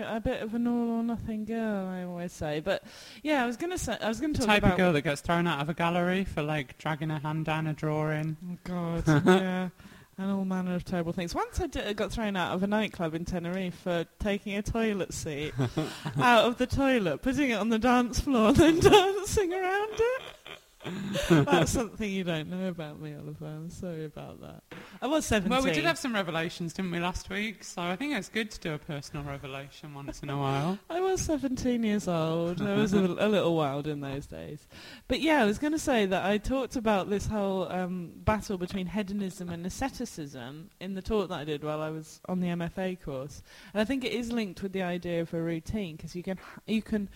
Know, 0.00 0.16
a 0.16 0.20
bit 0.20 0.42
of 0.42 0.54
an 0.54 0.66
all 0.66 0.90
or 0.90 1.02
nothing 1.02 1.44
girl, 1.44 1.86
I 1.86 2.04
always 2.04 2.32
say. 2.32 2.60
But 2.60 2.82
yeah, 3.22 3.42
I 3.42 3.46
was 3.46 3.56
gonna 3.56 3.78
say, 3.78 3.96
I 4.00 4.08
was 4.08 4.20
gonna 4.20 4.32
The 4.32 4.40
talk 4.40 4.46
type 4.48 4.62
about 4.62 4.72
of 4.72 4.78
girl 4.78 4.92
that 4.92 5.02
gets 5.02 5.20
thrown 5.20 5.46
out 5.46 5.60
of 5.60 5.68
a 5.68 5.74
gallery 5.74 6.24
for 6.24 6.42
like 6.42 6.78
dragging 6.78 7.10
her 7.10 7.18
hand 7.18 7.44
down 7.44 7.66
a 7.66 7.72
drawing. 7.72 8.36
Oh 8.44 8.58
God, 8.64 9.04
yeah, 9.26 9.68
and 10.18 10.30
all 10.30 10.44
manner 10.44 10.74
of 10.74 10.84
terrible 10.84 11.12
things. 11.12 11.34
Once 11.34 11.60
I 11.60 11.66
did, 11.66 11.96
got 11.96 12.12
thrown 12.12 12.36
out 12.36 12.54
of 12.54 12.62
a 12.62 12.66
nightclub 12.66 13.14
in 13.14 13.24
Tenerife 13.24 13.74
for 13.74 14.06
taking 14.18 14.56
a 14.56 14.62
toilet 14.62 15.14
seat 15.14 15.54
out 16.18 16.44
of 16.44 16.58
the 16.58 16.66
toilet, 16.66 17.22
putting 17.22 17.50
it 17.50 17.54
on 17.54 17.70
the 17.70 17.78
dance 17.78 18.20
floor, 18.20 18.48
and 18.48 18.56
then 18.56 18.80
dancing 18.80 19.52
around 19.52 19.92
it. 19.94 20.22
That's 21.28 21.72
something 21.72 22.10
you 22.10 22.24
don't 22.24 22.48
know 22.48 22.68
about 22.68 23.00
me, 23.00 23.14
Oliver. 23.14 23.44
I'm 23.46 23.68
sorry 23.68 24.06
about 24.06 24.40
that. 24.40 24.62
I 25.02 25.06
was 25.06 25.26
17. 25.26 25.50
Well, 25.50 25.62
we 25.62 25.72
did 25.72 25.84
have 25.84 25.98
some 25.98 26.14
revelations, 26.14 26.72
didn't 26.72 26.90
we, 26.90 27.00
last 27.00 27.28
week? 27.28 27.64
So 27.64 27.82
I 27.82 27.96
think 27.96 28.14
it's 28.14 28.30
good 28.30 28.50
to 28.52 28.60
do 28.60 28.72
a 28.72 28.78
personal 28.78 29.24
revelation 29.24 29.92
once 29.92 30.22
in 30.22 30.30
a 30.30 30.38
while. 30.38 30.78
I 30.90 31.00
was 31.00 31.20
17 31.20 31.82
years 31.84 32.08
old. 32.08 32.62
I 32.62 32.76
was 32.76 32.94
a, 32.94 33.00
little- 33.00 33.18
a 33.20 33.28
little 33.28 33.54
wild 33.56 33.86
in 33.86 34.00
those 34.00 34.26
days. 34.26 34.66
But 35.06 35.20
yeah, 35.20 35.42
I 35.42 35.44
was 35.44 35.58
going 35.58 35.72
to 35.74 35.78
say 35.78 36.06
that 36.06 36.24
I 36.24 36.38
talked 36.38 36.76
about 36.76 37.10
this 37.10 37.26
whole 37.26 37.70
um, 37.70 38.12
battle 38.16 38.56
between 38.56 38.86
hedonism 38.86 39.50
and 39.50 39.66
asceticism 39.66 40.70
in 40.80 40.94
the 40.94 41.02
talk 41.02 41.28
that 41.28 41.40
I 41.40 41.44
did 41.44 41.62
while 41.62 41.82
I 41.82 41.90
was 41.90 42.20
on 42.26 42.40
the 42.40 42.48
MFA 42.48 43.00
course. 43.02 43.42
And 43.74 43.80
I 43.82 43.84
think 43.84 44.02
it 44.04 44.12
is 44.12 44.32
linked 44.32 44.62
with 44.62 44.72
the 44.72 44.82
idea 44.82 45.20
of 45.20 45.34
a 45.34 45.42
routine 45.42 45.96
because 45.96 46.16
you 46.16 46.22
can 46.22 46.38
you 46.66 46.80
can 46.82 47.10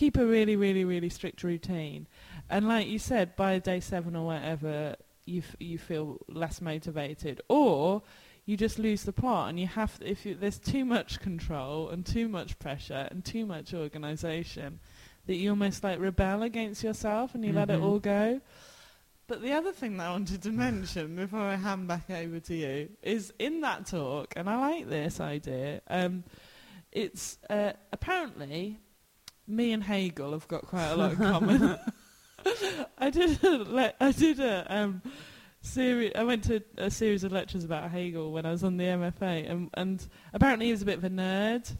keep 0.00 0.16
a 0.16 0.24
really, 0.24 0.56
really, 0.56 0.84
really 0.84 1.10
strict 1.10 1.42
routine. 1.44 2.06
And 2.48 2.66
like 2.66 2.86
you 2.86 2.98
said, 2.98 3.36
by 3.36 3.58
day 3.58 3.80
seven 3.80 4.16
or 4.16 4.24
whatever, 4.32 4.96
you 5.26 5.42
f- 5.46 5.56
you 5.60 5.76
feel 5.78 6.06
less 6.26 6.60
motivated, 6.62 7.40
or 7.48 8.02
you 8.46 8.56
just 8.56 8.78
lose 8.78 9.02
the 9.04 9.12
plot, 9.12 9.50
and 9.50 9.60
you 9.60 9.66
have 9.66 9.92
if 10.00 10.24
you, 10.24 10.34
there's 10.34 10.58
too 10.58 10.84
much 10.86 11.20
control 11.20 11.90
and 11.90 12.06
too 12.06 12.28
much 12.28 12.58
pressure 12.58 13.08
and 13.10 13.24
too 13.24 13.44
much 13.44 13.74
organisation, 13.74 14.80
that 15.26 15.36
you 15.36 15.50
almost 15.50 15.84
like 15.84 16.00
rebel 16.00 16.42
against 16.42 16.82
yourself 16.82 17.34
and 17.34 17.44
you 17.44 17.52
let 17.52 17.68
it 17.70 17.78
Mhm. 17.78 17.84
all 17.84 17.98
go. 18.00 18.40
But 19.26 19.42
the 19.42 19.52
other 19.52 19.72
thing 19.72 19.98
that 19.98 20.06
I 20.08 20.10
wanted 20.12 20.42
to 20.42 20.50
mention 20.50 21.14
before 21.14 21.40
I 21.54 21.56
hand 21.56 21.86
back 21.86 22.08
over 22.10 22.40
to 22.40 22.54
you 22.54 22.88
is 23.02 23.32
in 23.38 23.60
that 23.60 23.86
talk, 23.86 24.32
and 24.34 24.48
I 24.48 24.56
like 24.68 24.88
this 24.88 25.20
idea. 25.20 25.82
Um, 25.88 26.24
it's 26.90 27.38
uh, 27.50 27.74
apparently 27.92 28.80
me 29.50 29.72
and 29.72 29.82
Hegel 29.82 30.32
have 30.32 30.48
got 30.48 30.66
quite 30.66 30.88
a 30.88 30.96
lot 30.96 31.12
in 31.12 31.16
common. 31.18 31.78
I 32.98 33.10
did 33.10 33.42
a, 33.44 33.58
le- 33.58 33.94
I 34.00 34.12
did 34.12 34.40
a 34.40 34.66
um, 34.74 35.02
series. 35.60 36.12
I 36.14 36.24
went 36.24 36.44
to 36.44 36.62
a 36.78 36.90
series 36.90 37.24
of 37.24 37.32
lectures 37.32 37.64
about 37.64 37.90
Hegel 37.90 38.32
when 38.32 38.46
I 38.46 38.50
was 38.50 38.64
on 38.64 38.76
the 38.76 38.84
MFA, 38.84 39.50
and 39.50 39.70
and 39.74 40.06
apparently 40.32 40.66
he 40.66 40.72
was 40.72 40.82
a 40.82 40.86
bit 40.86 40.98
of 40.98 41.04
a 41.04 41.10
nerd. 41.10 41.70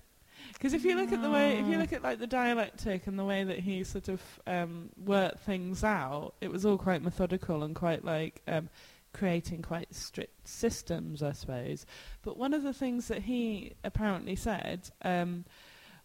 Because 0.52 0.74
if 0.74 0.84
you 0.84 0.94
look 0.94 1.10
at 1.12 1.22
the 1.22 1.30
way, 1.30 1.58
if 1.58 1.66
you 1.66 1.78
look 1.78 1.92
at 1.92 2.02
like 2.02 2.18
the 2.18 2.26
dialectic 2.26 3.06
and 3.06 3.18
the 3.18 3.24
way 3.24 3.44
that 3.44 3.60
he 3.60 3.82
sort 3.82 4.08
of 4.08 4.20
um, 4.46 4.90
worked 5.02 5.40
things 5.40 5.82
out, 5.82 6.34
it 6.42 6.50
was 6.50 6.66
all 6.66 6.76
quite 6.76 7.02
methodical 7.02 7.62
and 7.62 7.74
quite 7.74 8.04
like 8.04 8.42
um, 8.46 8.68
creating 9.12 9.62
quite 9.62 9.94
strict 9.94 10.46
systems, 10.46 11.22
I 11.22 11.32
suppose. 11.32 11.86
But 12.22 12.36
one 12.36 12.52
of 12.52 12.62
the 12.62 12.74
things 12.74 13.08
that 13.08 13.22
he 13.22 13.72
apparently 13.84 14.36
said 14.36 14.90
um, 15.02 15.44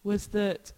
was 0.03 0.27
that 0.27 0.71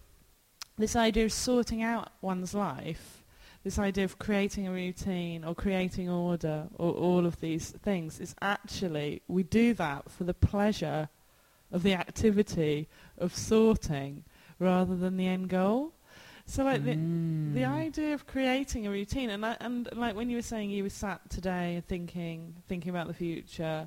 this 0.78 0.96
idea 0.96 1.24
of 1.24 1.32
sorting 1.32 1.82
out 1.82 2.12
one's 2.20 2.54
life, 2.54 3.24
this 3.64 3.78
idea 3.78 4.04
of 4.04 4.18
creating 4.18 4.66
a 4.66 4.72
routine 4.72 5.44
or 5.44 5.54
creating 5.54 6.08
order 6.08 6.68
or 6.76 6.92
all 6.92 7.26
of 7.26 7.40
these 7.40 7.70
things 7.70 8.20
is 8.20 8.34
actually, 8.40 9.22
we 9.28 9.42
do 9.42 9.74
that 9.74 10.10
for 10.10 10.24
the 10.24 10.34
pleasure 10.34 11.08
of 11.72 11.82
the 11.82 11.92
activity 11.94 12.88
of 13.18 13.34
sorting 13.34 14.24
rather 14.58 14.96
than 14.96 15.16
the 15.16 15.26
end 15.26 15.48
goal. 15.48 15.92
So 16.46 16.64
like 16.64 16.82
the, 16.84 16.94
Mm. 16.94 17.52
the 17.52 17.64
idea 17.66 18.14
of 18.14 18.26
creating 18.26 18.86
a 18.86 18.90
routine 18.90 19.28
and 19.28 19.44
I, 19.44 19.56
and 19.60 19.86
like 19.94 20.16
when 20.16 20.30
you 20.30 20.36
were 20.36 20.42
saying 20.42 20.70
you 20.70 20.82
were 20.82 20.88
sat 20.88 21.28
today 21.28 21.82
thinking 21.86 22.54
thinking 22.66 22.88
about 22.88 23.06
the 23.06 23.12
future 23.12 23.86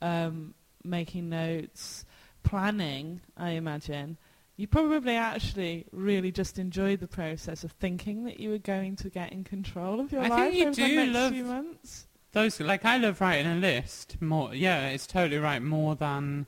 um, 0.00 0.54
making 0.84 1.28
notes 1.28 2.04
planning 2.44 3.20
I 3.36 3.50
imagine 3.50 4.16
you 4.58 4.66
probably 4.66 5.14
actually 5.16 5.86
really 5.92 6.30
just 6.30 6.58
enjoyed 6.58 7.00
the 7.00 7.06
process 7.08 7.64
of 7.64 7.72
thinking 7.72 8.24
that 8.24 8.38
you 8.40 8.50
were 8.50 8.58
going 8.58 8.96
to 8.96 9.08
get 9.08 9.32
in 9.32 9.44
control 9.44 10.00
of 10.00 10.12
your 10.12 10.20
I 10.20 10.28
think 10.28 10.38
life 10.38 10.54
you 10.54 10.62
over 10.64 10.72
do 10.72 10.88
the 10.88 10.96
next 10.96 11.14
love- 11.14 11.32
few 11.32 11.44
months 11.44 12.06
Those 12.32 12.60
like 12.60 12.84
I 12.84 12.98
love 12.98 13.20
writing 13.22 13.46
a 13.50 13.54
list 13.54 14.20
more. 14.20 14.54
Yeah, 14.54 14.88
it's 14.88 15.06
totally 15.06 15.38
right. 15.38 15.62
More 15.62 15.94
than 15.94 16.46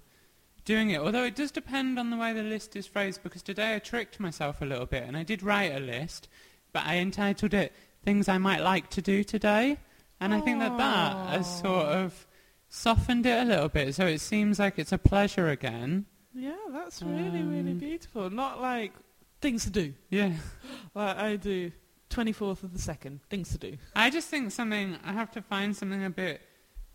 doing 0.66 0.90
it. 0.90 1.01
Although 1.01 1.25
it 1.25 1.35
does 1.35 1.51
depend 1.51 1.99
on 1.99 2.11
the 2.11 2.16
way 2.18 2.33
the 2.35 2.42
list 2.42 2.77
is 2.77 2.87
phrased. 2.87 3.23
Because 3.23 3.42
today 3.42 3.75
I 3.77 3.79
tricked 3.79 4.20
myself 4.20 4.61
a 4.61 4.66
little 4.66 4.85
bit, 4.87 5.05
and 5.05 5.16
I 5.16 5.23
did 5.23 5.42
write 5.42 5.73
a 5.75 5.81
list, 5.81 6.29
but 6.75 6.85
I 6.85 6.96
entitled 6.99 7.55
it 7.55 7.73
"Things 8.05 8.29
I 8.29 8.37
Might 8.38 8.61
Like 8.61 8.90
to 8.90 9.01
Do 9.01 9.25
Today," 9.25 9.79
and 10.20 10.35
I 10.35 10.40
think 10.40 10.59
that 10.59 10.77
that 10.77 11.29
has 11.31 11.61
sort 11.61 11.87
of 11.87 12.27
softened 12.68 13.25
it 13.25 13.40
a 13.42 13.44
little 13.46 13.68
bit. 13.70 13.94
So 13.94 14.07
it 14.07 14.20
seems 14.20 14.59
like 14.59 14.79
it's 14.79 14.92
a 14.92 14.99
pleasure 14.99 15.49
again. 15.49 16.05
Yeah 16.35 16.55
that's 16.73 17.03
really 17.03 17.43
really 17.43 17.73
Um, 17.73 17.79
beautiful 17.79 18.31
not 18.31 18.61
like 18.61 18.93
things 19.40 19.64
to 19.64 19.71
do 19.71 19.95
Yeah. 20.11 20.33
like 20.95 21.16
I 21.16 21.37
do 21.37 21.73
24th 22.11 22.62
of 22.64 22.73
the 22.73 22.79
second 22.79 23.21
things 23.31 23.51
to 23.51 23.59
do 23.59 23.77
I 23.95 24.11
just 24.11 24.29
think 24.29 24.51
something, 24.51 24.97
I 25.05 25.12
have 25.12 25.31
to 25.33 25.43
find 25.43 25.77
something 25.77 26.05
a 26.05 26.11
bit 26.11 26.40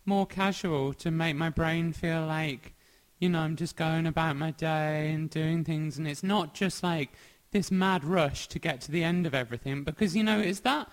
more 0.04 0.26
casual 0.26 0.92
to 0.94 1.10
make 1.10 1.34
my 1.36 1.50
brain 1.50 1.92
feel 1.92 2.24
like, 2.26 2.74
you 3.18 3.28
know, 3.28 3.40
I'm 3.40 3.56
just 3.56 3.76
going 3.76 4.06
about 4.06 4.36
my 4.36 4.52
day 4.52 5.10
and 5.12 5.28
doing 5.28 5.64
things 5.64 5.98
and 5.98 6.06
it's 6.06 6.22
not 6.22 6.54
just 6.54 6.82
like 6.82 7.10
this 7.50 7.70
mad 7.70 8.04
rush 8.04 8.46
to 8.48 8.58
get 8.58 8.80
to 8.82 8.92
the 8.92 9.02
end 9.02 9.26
of 9.26 9.34
everything 9.34 9.82
because, 9.84 10.14
you 10.14 10.22
know, 10.22 10.38
is 10.38 10.60
that, 10.60 10.88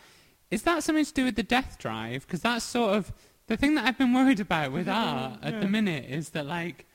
is 0.50 0.64
that 0.64 0.84
something 0.84 1.06
to 1.06 1.14
do 1.14 1.26
with 1.26 1.36
the 1.36 1.44
death 1.44 1.78
drive? 1.78 2.26
Because 2.26 2.42
that's 2.42 2.64
sort 2.66 2.96
of, 2.96 3.12
the 3.48 3.58
thing 3.58 3.76
that 3.76 3.86
I've 3.86 3.98
been 3.98 4.14
worried 4.14 4.40
about 4.40 4.72
with 4.72 4.88
art 4.90 5.40
at 5.44 5.60
the 5.60 5.68
minute 5.68 6.06
is 6.10 6.30
that 6.30 6.46
like, 6.46 6.88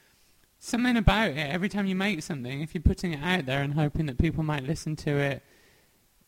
something 0.59 0.97
about 0.97 1.31
it, 1.31 1.37
every 1.37 1.69
time 1.69 1.87
you 1.87 1.95
make 1.95 2.23
something, 2.23 2.61
if 2.61 2.75
you're 2.75 2.83
putting 2.83 3.13
it 3.13 3.23
out 3.23 3.47
there 3.47 3.63
and 3.63 3.75
hoping 3.75 4.07
that 4.07 4.19
people 4.19 4.43
might 4.43 4.65
listen 4.65 4.97
to 4.97 5.11
it, 5.17 5.43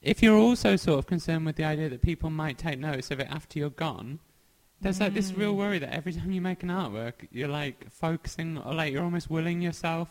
if 0.03 0.23
you're 0.23 0.39
also 0.39 0.77
sort 0.77 0.99
of 0.99 1.07
concerned 1.07 1.45
with 1.47 1.57
the 1.57 1.65
idea 1.65 1.89
that 1.89 2.01
people 2.03 2.31
might 2.31 2.57
take 2.59 2.79
notice 2.79 3.11
of 3.11 3.21
it 3.21 3.29
after 3.31 3.59
you're 3.59 3.71
gone, 3.71 4.19
there's 4.81 4.99
like 5.01 5.13
this 5.13 5.33
real 5.35 5.53
Mm. 5.53 5.59
worry 5.59 5.79
that 5.79 5.93
every 5.93 6.13
time 6.13 6.31
you 6.31 6.41
make 6.41 6.63
an 6.63 6.71
artwork, 6.71 7.13
you're 7.31 7.49
like 7.49 7.91
focusing, 7.91 8.57
or 8.57 8.73
like 8.73 8.93
you're 8.93 9.03
almost 9.05 9.29
willing 9.29 9.61
yourself 9.61 10.09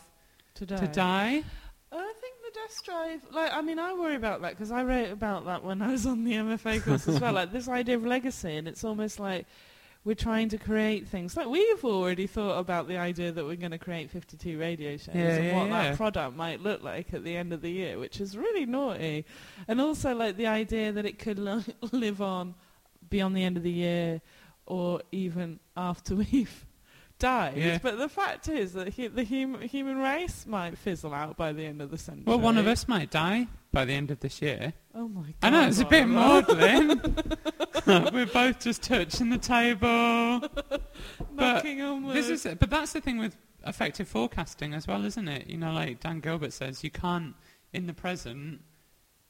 today 0.54 0.76
to 0.76 0.86
die. 0.86 1.42
I 1.90 2.12
think 2.20 2.34
the 2.44 2.52
death 2.54 2.84
drive, 2.84 3.20
like, 3.32 3.52
I 3.52 3.62
mean, 3.62 3.80
I 3.80 3.92
worry 3.94 4.14
about 4.14 4.42
that 4.42 4.50
because 4.50 4.70
I 4.70 4.84
wrote 4.84 5.10
about 5.10 5.44
that 5.46 5.64
when 5.64 5.82
I 5.82 5.88
was 5.90 6.06
on 6.06 6.22
the 6.22 6.34
MFA 6.34 6.84
course 6.84 7.08
as 7.08 7.20
well. 7.20 7.32
Like 7.40 7.50
this 7.50 7.68
idea 7.68 7.96
of 7.96 8.06
legacy, 8.06 8.54
and 8.56 8.68
it's 8.68 8.84
almost 8.84 9.18
like 9.18 9.46
we're 10.04 10.14
trying 10.14 10.48
to 10.48 10.58
create 10.58 11.08
things. 11.08 11.36
Like 11.36 11.46
we've 11.48 11.84
already 11.84 12.26
thought 12.26 12.58
about 12.58 12.88
the 12.88 12.96
idea 12.96 13.32
that 13.32 13.44
we're 13.44 13.56
going 13.56 13.72
to 13.72 13.78
create 13.78 14.10
52 14.10 14.58
radio 14.58 14.96
shows 14.96 15.14
Yeah, 15.14 15.22
and 15.36 15.44
yeah, 15.44 15.56
what 15.56 15.68
yeah. 15.68 15.82
that 15.90 15.96
product 15.96 16.36
might 16.36 16.62
look 16.62 16.82
like 16.82 17.12
at 17.12 17.22
the 17.22 17.36
end 17.36 17.52
of 17.52 17.60
the 17.60 17.70
year, 17.70 17.98
which 17.98 18.20
is 18.20 18.36
really 18.36 18.64
naughty. 18.64 19.26
And 19.68 19.80
also 19.80 20.14
like 20.14 20.36
the 20.36 20.46
idea 20.46 20.90
that 20.92 21.04
it 21.04 21.18
could 21.18 21.38
li- 21.38 21.64
live 21.92 22.22
on 22.22 22.54
beyond 23.10 23.36
the 23.36 23.44
end 23.44 23.56
of 23.58 23.62
the 23.62 23.70
year, 23.70 24.22
or 24.66 25.02
even 25.12 25.58
after 25.76 26.14
we've 26.32 26.64
died. 27.18 27.58
Yeah. 27.58 27.78
But 27.82 27.98
the 27.98 28.08
fact 28.08 28.48
is 28.48 28.72
that 28.72 28.94
hu- 28.94 29.10
the 29.10 29.24
hum- 29.24 29.60
human 29.60 29.98
race 29.98 30.46
might 30.46 30.78
fizzle 30.78 31.12
out 31.12 31.36
by 31.36 31.52
the 31.52 31.64
end 31.66 31.82
of 31.82 31.90
the 31.90 31.98
century. 31.98 32.24
Well, 32.26 32.40
one 32.40 32.56
of 32.56 32.66
us 32.66 32.88
might 32.88 33.10
die 33.10 33.48
by 33.72 33.84
the 33.84 33.92
end 33.92 34.10
of 34.10 34.20
this 34.20 34.42
year. 34.42 34.72
Oh 34.94 35.08
my 35.08 35.22
god! 35.22 35.34
I 35.42 35.50
know 35.50 35.68
it's 35.68 35.80
a 35.80 35.84
bit 35.84 36.06
maudlin. 36.06 37.00
We're 37.86 38.26
both 38.26 38.60
just 38.60 38.82
touching 38.82 39.30
the 39.30 39.38
table. 39.38 40.48
Knocking 41.34 42.04
wood. 42.04 42.16
This 42.16 42.28
is, 42.28 42.46
but 42.58 42.70
that's 42.70 42.92
the 42.92 43.00
thing 43.00 43.18
with 43.18 43.36
affective 43.64 44.08
forecasting 44.08 44.74
as 44.74 44.86
well, 44.86 45.04
isn't 45.04 45.28
it? 45.28 45.46
You 45.46 45.58
know, 45.58 45.72
like 45.72 46.00
Dan 46.00 46.20
Gilbert 46.20 46.52
says, 46.52 46.84
you 46.84 46.90
can't 46.90 47.34
in 47.72 47.86
the 47.86 47.94
present 47.94 48.60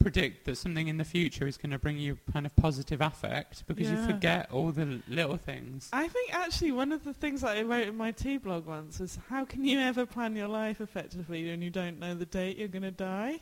predict 0.01 0.47
that 0.47 0.57
something 0.57 0.89
in 0.89 0.97
the 0.97 1.05
future 1.05 1.47
is 1.47 1.59
going 1.59 1.71
to 1.71 1.79
bring 1.79 1.99
you 1.99 2.19
kind 2.33 2.47
of 2.47 2.57
positive 2.57 3.03
affect 3.03 3.67
because 3.67 3.91
you 3.91 3.97
forget 4.07 4.51
all 4.51 4.73
the 4.73 5.01
little 5.07 5.37
things. 5.37 5.91
I 5.93 6.09
think 6.09 6.35
actually 6.35 6.73
one 6.73 6.91
of 6.91 7.05
the 7.05 7.13
things 7.13 7.43
that 7.43 7.59
I 7.59 7.63
wrote 7.63 7.87
in 7.87 7.97
my 7.99 8.11
tea 8.11 8.39
blog 8.39 8.67
once 8.67 8.99
was 8.99 9.19
how 9.29 9.45
can 9.45 9.63
you 9.63 9.79
ever 9.79 10.07
plan 10.07 10.35
your 10.35 10.49
life 10.49 10.81
effectively 10.81 11.51
when 11.51 11.61
you 11.61 11.69
don't 11.69 12.01
know 12.01 12.15
the 12.15 12.25
date 12.25 12.57
you're 12.57 12.69
going 12.69 12.83
to 12.83 12.91
die? 12.91 13.41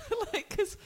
like, 0.32 0.48
because 0.48 0.76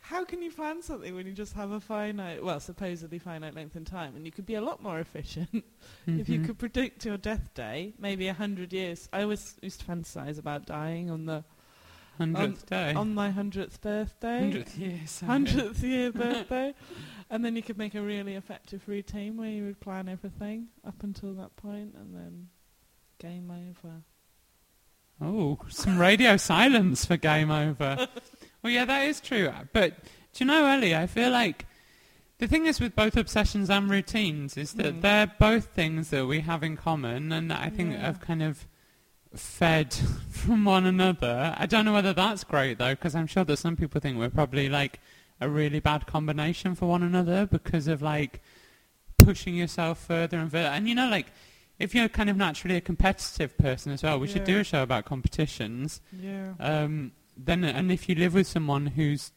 how 0.00 0.24
can 0.24 0.42
you 0.42 0.50
plan 0.50 0.82
something 0.82 1.14
when 1.14 1.26
you 1.26 1.32
just 1.32 1.52
have 1.54 1.70
a 1.70 1.80
finite, 1.80 2.42
well, 2.44 2.58
supposedly 2.60 3.18
finite 3.18 3.54
length 3.54 3.76
in 3.76 3.84
time? 3.84 4.16
And 4.16 4.26
you 4.26 4.32
could 4.32 4.46
be 4.46 4.54
a 4.56 4.60
lot 4.60 4.82
more 4.82 4.98
efficient 4.98 5.48
if 6.06 6.28
you 6.28 6.38
Mhm. 6.40 6.46
could 6.46 6.58
predict 6.58 7.04
your 7.04 7.16
death 7.16 7.54
day, 7.54 7.94
maybe 7.98 8.26
a 8.28 8.34
hundred 8.34 8.72
years. 8.72 9.08
I 9.12 9.22
always 9.22 9.56
used 9.62 9.80
to 9.80 9.86
fantasize 9.86 10.38
about 10.38 10.66
dying 10.66 11.10
on 11.10 11.26
the 11.26 11.44
hundredth 12.16 12.66
day, 12.66 12.94
on 12.94 13.14
my 13.14 13.30
hundredth 13.30 13.80
birthday. 13.80 14.40
hundredth 14.40 14.76
year, 14.78 15.00
hundredth 15.26 15.82
year 15.82 16.12
birthday, 16.12 16.74
and 17.30 17.44
then 17.44 17.54
you 17.56 17.62
could 17.62 17.78
make 17.78 17.94
a 17.94 18.02
really 18.02 18.34
effective 18.34 18.82
routine 18.86 19.36
where 19.36 19.48
you 19.50 19.64
would 19.64 19.80
plan 19.80 20.08
everything 20.08 20.68
up 20.84 21.02
until 21.02 21.32
that 21.34 21.54
point, 21.56 21.94
and 21.94 22.14
then 22.14 22.48
game 23.18 23.50
over. 23.50 24.02
Oh, 25.22 25.58
some 25.68 25.98
radio 25.98 26.36
silence 26.36 27.04
for 27.04 27.16
game 27.16 27.50
over. 27.50 28.08
Well, 28.62 28.72
yeah, 28.72 28.84
that 28.84 29.06
is 29.06 29.20
true. 29.20 29.50
But 29.72 30.02
do 30.32 30.44
you 30.44 30.46
know, 30.46 30.66
Ellie? 30.66 30.94
I 30.94 31.06
feel 31.06 31.30
like 31.30 31.66
the 32.38 32.46
thing 32.48 32.66
is 32.66 32.80
with 32.80 32.94
both 32.96 33.16
obsessions 33.16 33.68
and 33.70 33.90
routines 33.90 34.56
is 34.56 34.72
that 34.74 34.96
Mm. 34.96 35.00
they're 35.02 35.26
both 35.38 35.66
things 35.74 36.10
that 36.10 36.26
we 36.26 36.40
have 36.40 36.62
in 36.62 36.76
common, 36.76 37.32
and 37.32 37.50
that 37.50 37.60
I 37.60 37.68
think 37.70 37.92
Yeah. 37.92 38.00
have 38.06 38.20
kind 38.20 38.42
of 38.42 38.66
fed 39.34 39.92
from 40.30 40.64
one 40.64 40.86
another. 40.86 41.54
I 41.58 41.66
don't 41.66 41.84
know 41.84 41.92
whether 41.92 42.12
that's 42.12 42.44
great 42.44 42.78
though, 42.78 42.94
because 42.94 43.14
I'm 43.14 43.26
sure 43.26 43.44
that 43.44 43.56
some 43.58 43.76
people 43.76 44.00
think 44.00 44.18
we're 44.18 44.30
probably 44.30 44.68
like 44.68 45.00
a 45.40 45.48
really 45.48 45.80
bad 45.80 46.06
combination 46.06 46.74
for 46.74 46.86
one 46.86 47.02
another 47.02 47.46
because 47.46 47.86
of 47.88 48.02
like 48.02 48.40
pushing 49.18 49.54
yourself 49.54 49.98
further 50.04 50.38
and 50.38 50.50
further. 50.50 50.68
And 50.68 50.88
you 50.88 50.94
know, 50.94 51.08
like 51.08 51.26
if 51.78 51.94
you're 51.94 52.08
kind 52.08 52.28
of 52.28 52.36
naturally 52.36 52.76
a 52.76 52.80
competitive 52.80 53.56
person 53.56 53.92
as 53.92 54.02
well, 54.02 54.18
we 54.20 54.28
should 54.28 54.44
do 54.44 54.58
a 54.60 54.64
show 54.64 54.82
about 54.82 55.04
competitions. 55.06 56.00
Yeah. 56.12 56.52
Um, 56.60 57.12
then, 57.36 57.64
and 57.64 57.90
if 57.92 58.08
you 58.08 58.14
live 58.14 58.34
with 58.34 58.46
someone 58.46 58.86
who's 58.88 59.32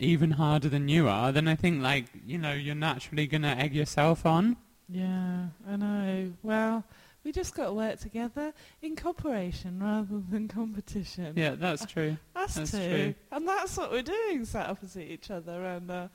even 0.00 0.32
harder 0.32 0.68
than 0.68 0.88
you 0.88 1.08
are, 1.08 1.32
then 1.32 1.48
I 1.48 1.54
think 1.56 1.82
like 1.82 2.06
you 2.24 2.38
know 2.38 2.52
you're 2.52 2.74
naturally 2.74 3.26
gonna 3.26 3.48
egg 3.58 3.74
yourself 3.74 4.24
on. 4.26 4.56
Yeah, 4.88 5.46
I 5.68 5.76
know. 5.76 6.32
Well, 6.42 6.84
we 7.24 7.32
just 7.32 7.54
got 7.54 7.66
to 7.66 7.72
work 7.74 7.98
together 8.00 8.54
in 8.80 8.96
cooperation 8.96 9.82
rather 9.82 10.20
than 10.30 10.48
competition. 10.48 11.34
Yeah, 11.36 11.56
that's 11.56 11.84
true. 11.92 12.16
Us 12.34 12.54
that's 12.54 12.70
two. 12.70 12.78
true. 12.78 13.14
And 13.30 13.46
that's 13.46 13.76
what 13.76 13.90
we're 13.90 14.00
doing, 14.02 14.46
sat 14.46 14.70
opposite 14.70 15.10
each 15.10 15.30
other 15.30 15.62
around 15.62 15.88
the 15.88 16.08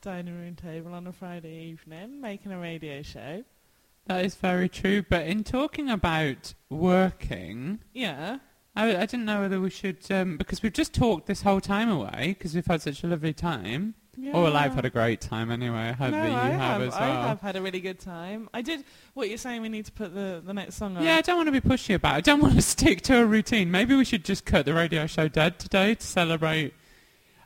dining 0.00 0.38
room 0.38 0.54
table 0.54 0.94
on 0.94 1.08
a 1.08 1.12
Friday 1.12 1.70
evening, 1.72 2.20
making 2.20 2.52
a 2.52 2.58
radio 2.58 3.02
show. 3.02 3.42
That 4.06 4.24
is 4.24 4.36
very 4.36 4.68
true. 4.68 5.02
But 5.02 5.26
in 5.26 5.42
talking 5.42 5.90
about 5.90 6.54
working, 6.68 7.80
Yeah. 7.92 8.38
I, 8.76 8.96
I 8.96 9.06
didn't 9.06 9.24
know 9.24 9.40
whether 9.40 9.60
we 9.60 9.70
should 9.70 9.98
um, 10.10 10.36
because 10.36 10.62
we've 10.62 10.72
just 10.72 10.94
talked 10.94 11.26
this 11.26 11.42
whole 11.42 11.60
time 11.60 11.90
away 11.90 12.36
because 12.38 12.54
we've 12.54 12.66
had 12.66 12.82
such 12.82 13.02
a 13.02 13.08
lovely 13.08 13.32
time. 13.32 13.94
yeah. 14.16 14.32
Oh, 14.32 14.44
well, 14.44 14.56
I've 14.56 14.74
had 14.74 14.84
a 14.84 14.90
great 14.90 15.20
time 15.20 15.50
anyway. 15.50 15.78
I 15.78 15.92
hope 15.92 16.12
no, 16.12 16.20
that 16.20 16.28
you 16.28 16.36
I 16.36 16.48
have, 16.50 16.82
as 16.82 16.92
well. 16.92 17.02
I 17.02 17.28
have 17.28 17.40
had 17.40 17.56
a 17.56 17.62
really 17.62 17.80
good 17.80 17.98
time. 17.98 18.48
I 18.54 18.62
did. 18.62 18.84
What 19.14 19.28
you're 19.28 19.38
saying? 19.38 19.62
We 19.62 19.68
need 19.68 19.86
to 19.86 19.92
put 19.92 20.14
the 20.14 20.40
the 20.44 20.54
next 20.54 20.76
song 20.76 20.96
on. 20.96 21.02
Yeah, 21.02 21.16
I 21.16 21.20
don't 21.22 21.36
want 21.36 21.52
to 21.52 21.60
be 21.60 21.60
pushy 21.60 21.94
about 21.94 22.14
it. 22.14 22.18
I 22.18 22.20
don't 22.20 22.40
want 22.42 22.54
to 22.54 22.62
stick 22.62 23.00
to 23.02 23.18
a 23.18 23.26
routine. 23.26 23.70
Maybe 23.70 23.94
we 23.94 24.04
should 24.04 24.24
just 24.24 24.44
cut 24.44 24.66
the 24.66 24.74
radio 24.74 25.06
show 25.06 25.26
dead 25.28 25.58
today 25.58 25.96
to 25.96 26.06
celebrate. 26.06 26.74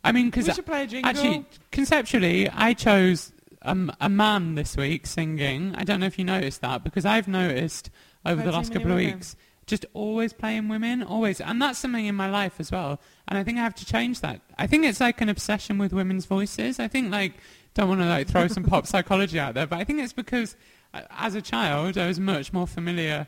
I 0.03 0.13
mean, 0.13 0.27
because 0.27 0.47
we 0.47 0.53
should 0.53 0.67
play 0.67 0.83
a 0.85 0.87
jingle. 0.87 1.09
actually, 1.09 1.47
conceptually, 1.73 2.51
I 2.51 2.75
chose 2.75 3.33
um, 3.63 3.91
a 4.01 4.11
man 4.11 4.55
this 4.55 4.77
week 4.77 5.07
singing. 5.07 5.75
I 5.75 5.85
don't 5.85 6.01
know 6.01 6.07
if 6.07 6.19
you 6.19 6.25
noticed 6.25 6.61
that 6.61 6.85
because 6.85 7.07
I've 7.07 7.27
noticed 7.27 7.91
over 8.27 8.43
the 8.43 8.53
last 8.53 8.73
couple 8.73 8.91
of 8.91 8.97
women. 8.99 9.23
Just 9.67 9.87
always 9.95 10.33
playing 10.33 10.69
women, 10.69 11.03
always, 11.03 11.41
and 11.41 11.61
that's 11.61 11.79
something 11.79 12.07
in 12.07 12.15
my 12.15 12.29
life 12.31 12.55
as 12.59 12.71
well. 12.71 13.01
And 13.29 13.39
I 13.39 13.45
think 13.45 13.59
I 13.59 13.63
have 13.63 13.75
to 13.77 13.87
change 13.87 14.21
that. 14.21 14.41
I 14.59 14.67
think 14.67 14.85
it's 14.85 15.01
like 15.01 15.21
an 15.21 15.29
obsession 15.29 15.79
with 15.79 15.93
women's 15.93 16.27
voices. 16.27 16.79
I 16.79 16.89
think 16.89 17.11
like 17.11 17.33
don't 17.75 17.89
want 17.89 18.01
to 18.03 18.07
like 18.07 18.29
throw 18.29 18.47
some 18.49 18.65
pop 18.65 18.87
psychology 18.93 19.39
out 19.39 19.55
there, 19.55 19.67
but 19.67 19.79
I 19.79 19.85
think 19.85 20.01
it's 20.01 20.13
because 20.13 20.57
uh, 20.93 21.03
as 21.11 21.35
a 21.35 21.43
child 21.43 21.97
I 21.99 22.07
was 22.07 22.21
much 22.21 22.53
more 22.53 22.67
familiar 22.67 23.27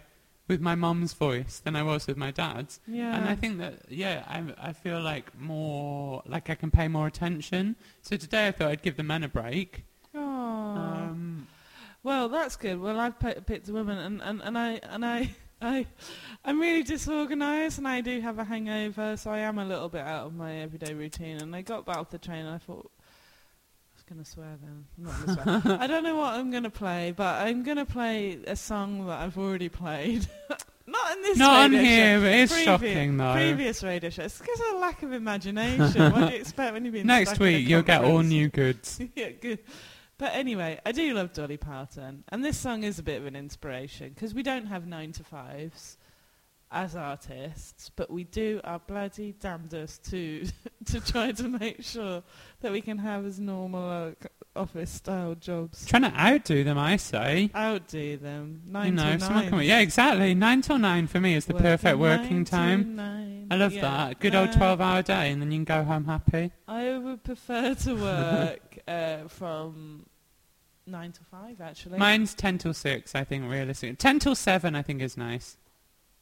with 0.49 0.61
my 0.61 0.77
mum's 0.77 1.12
voice 1.12 1.59
than 1.64 1.75
I 1.75 1.83
was 1.83 2.07
with 2.07 2.16
my 2.16 2.31
dad's. 2.31 2.79
Yeah. 2.87 3.16
And 3.16 3.29
I 3.29 3.35
think 3.35 3.59
that, 3.59 3.81
yeah, 3.88 4.22
I, 4.29 4.68
I 4.68 4.72
feel 4.75 5.01
like 5.01 5.37
more, 5.40 6.22
like 6.25 6.49
I 6.51 6.55
can 6.55 6.70
pay 6.70 6.87
more 6.87 7.09
attention. 7.09 7.75
So 8.03 8.16
today 8.16 8.46
I 8.46 8.53
thought 8.53 8.68
I'd 8.70 8.83
give 8.83 8.96
the 8.96 9.03
men 9.03 9.25
a 9.25 9.29
break. 9.29 9.83
Aw. 10.14 10.20
Um, 10.20 11.49
Well, 12.05 12.29
that's 12.29 12.55
good. 12.55 12.81
Well, 12.81 13.01
I've 13.01 13.18
pi- 13.18 13.40
picked 13.44 13.68
a 13.68 13.72
woman, 13.72 13.99
and, 13.99 14.22
and, 14.22 14.40
and 14.40 14.57
I 14.57 14.81
and 14.88 15.05
I 15.05 15.35
I 15.61 15.87
I'm 16.45 16.61
really 16.61 16.83
disorganised, 16.83 17.79
and 17.79 17.88
I 17.88 18.01
do 18.01 18.21
have 18.21 18.38
a 18.38 18.45
hangover, 18.45 19.16
so 19.16 19.31
I 19.31 19.38
am 19.38 19.59
a 19.59 19.64
little 19.64 19.88
bit 19.88 20.03
out 20.03 20.27
of 20.27 20.35
my 20.35 20.57
everyday 20.57 20.95
routine. 20.95 21.38
And 21.38 21.55
I 21.57 21.62
got 21.62 21.87
back 21.87 21.97
off 21.97 22.11
the 22.11 22.19
train, 22.19 22.45
and 22.47 22.55
I 22.55 22.59
thought 22.59 22.90
I 22.95 23.95
was 23.95 24.03
going 24.09 24.23
to 24.23 24.31
swear. 24.31 24.59
Then 24.62 24.85
I'm 24.99 25.05
not 25.05 25.37
to 25.37 25.62
swear. 25.62 25.79
I 25.81 25.87
don't 25.87 26.05
know 26.05 26.16
what 26.16 26.35
I'm 26.35 26.51
going 26.51 26.64
to 26.64 26.71
play, 26.71 27.12
but 27.16 27.42
I'm 27.42 27.62
going 27.62 27.79
to 27.79 27.87
play 27.87 28.38
a 28.47 28.57
song 28.57 29.07
that 29.07 29.19
I've 29.21 29.38
already 29.38 29.69
played. 29.71 30.27
not 30.87 31.16
in 31.16 31.23
this. 31.23 31.38
not 31.38 31.64
on 31.64 31.71
radio 31.73 31.83
show. 31.85 31.90
here, 31.90 32.21
but 32.21 32.33
it's 32.33 32.53
Previ- 32.53 32.64
shocking 32.64 33.16
though. 33.16 33.33
Previous 33.33 33.83
radio 33.83 34.11
show. 34.11 34.23
It's 34.25 34.38
because 34.38 34.61
of 34.73 34.79
lack 34.81 35.03
of 35.03 35.12
imagination. 35.12 36.12
what 36.12 36.29
do 36.29 36.35
you 36.35 36.40
expect 36.40 36.75
when 36.75 36.85
you've 36.85 36.95
been 36.95 37.07
Next 37.07 37.38
a 37.38 37.42
week 37.42 37.66
you'll 37.66 37.83
get 37.83 38.05
all 38.05 38.21
new 38.21 38.49
goods. 38.49 39.01
yeah, 39.16 39.31
good. 39.31 39.59
But 40.19 40.35
anyway, 40.35 40.81
I 40.87 40.93
do 40.93 41.13
love 41.13 41.33
Dolly 41.35 41.59
Parton, 41.59 42.25
and 42.31 42.43
this 42.45 42.57
song 42.57 42.85
is 42.85 42.99
a 42.99 43.03
bit 43.03 43.21
of 43.21 43.27
an 43.27 43.37
inspiration 43.37 44.11
because 44.15 44.33
we 44.35 44.43
don't 44.43 44.67
have 44.67 44.87
nine 44.87 45.13
to 45.13 45.25
fives 45.25 45.99
as 46.71 46.97
artists, 46.97 47.91
but 47.95 48.11
we 48.11 48.25
do 48.25 48.61
our 48.65 48.79
bloody 48.81 49.33
damnedest 49.39 50.05
to 50.11 50.47
to 50.87 51.01
try 51.01 51.33
to 51.33 51.49
make 51.49 51.83
sure 51.83 52.23
that 52.61 52.73
we 52.73 52.81
can 52.81 52.99
have 52.99 53.25
as 53.27 53.39
normal 53.39 53.89
uh, 53.89 54.11
office 54.59 54.91
style 54.91 55.35
jobs. 55.35 55.85
Trying 55.87 56.03
to 56.03 56.19
outdo 56.19 56.65
them, 56.65 56.79
I 56.79 56.97
say. 56.97 57.51
Outdo 57.55 58.17
them. 58.17 58.63
Nine 58.67 58.87
you 58.87 58.93
know, 58.93 59.17
to 59.19 59.29
nine. 59.51 59.63
yeah, 59.65 59.81
exactly. 59.81 60.35
Nine 60.35 60.63
till 60.63 60.79
nine 60.79 61.07
for 61.07 61.21
me 61.21 61.35
is 61.35 61.45
the 61.45 61.55
perfect 61.55 61.99
working 61.99 62.37
nine 62.39 62.45
to 62.47 62.51
time. 62.51 62.97
nine. 62.97 63.47
I 63.51 63.57
love 63.57 63.73
Yeah. 63.75 63.83
that. 63.83 64.19
Good 64.21 64.35
old 64.35 64.49
Uh, 64.49 64.57
12 64.57 64.81
hour 64.81 65.03
day 65.03 65.31
and 65.31 65.41
then 65.41 65.53
you 65.53 65.59
can 65.59 65.65
go 65.65 65.85
home 65.85 66.07
happy. 66.07 66.51
I 66.67 66.97
would 66.99 67.23
prefer 67.23 67.75
to 67.75 67.95
work 67.95 68.66
uh, 68.88 69.29
from 69.29 70.07
nine 70.87 71.12
to 71.12 71.25
five, 71.25 71.61
actually. 71.61 71.99
Mine's 71.99 72.35
10 72.35 72.59
till 72.59 72.75
6, 72.75 73.14
I 73.14 73.25
think, 73.25 73.51
realistically. 73.51 73.96
10 73.96 74.18
till 74.20 74.35
7, 74.35 74.75
I 74.75 74.83
think, 74.83 75.03
is 75.03 75.16
nice. 75.16 75.57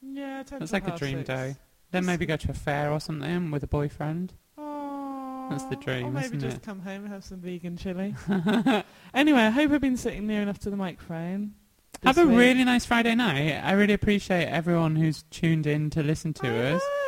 yeah, 0.02 0.42
10 0.42 0.58
That's 0.60 0.70
till 0.70 0.80
like 0.80 0.88
a 0.88 0.96
dream 0.98 1.18
six. 1.18 1.26
day. 1.28 1.56
Then 1.90 2.06
maybe 2.06 2.26
go 2.26 2.36
to 2.36 2.50
a 2.50 2.54
fair 2.54 2.90
or 2.90 2.98
something 3.00 3.50
with 3.50 3.62
a 3.62 3.66
boyfriend. 3.68 4.32
Aww. 4.58 5.50
That's 5.50 5.64
the 5.66 5.76
dream, 5.76 6.06
Or 6.06 6.10
maybe 6.10 6.38
just 6.38 6.56
it? 6.56 6.62
come 6.62 6.80
home 6.80 7.04
and 7.04 7.08
have 7.12 7.22
some 7.24 7.38
vegan 7.40 7.76
chili. 7.76 8.14
anyway, 9.14 9.40
I 9.40 9.50
hope 9.50 9.70
I've 9.70 9.80
been 9.80 9.96
sitting 9.96 10.26
near 10.26 10.42
enough 10.42 10.58
to 10.60 10.70
the 10.70 10.76
microphone. 10.76 11.54
Have 12.02 12.18
a 12.18 12.26
week. 12.26 12.36
really 12.36 12.64
nice 12.64 12.84
Friday 12.84 13.14
night. 13.14 13.52
I 13.62 13.72
really 13.72 13.92
appreciate 13.94 14.46
everyone 14.46 14.96
who's 14.96 15.22
tuned 15.30 15.66
in 15.66 15.88
to 15.90 16.02
listen 16.02 16.32
to 16.34 16.46
I 16.46 16.72
us. 16.72 16.82
know, 16.82 17.03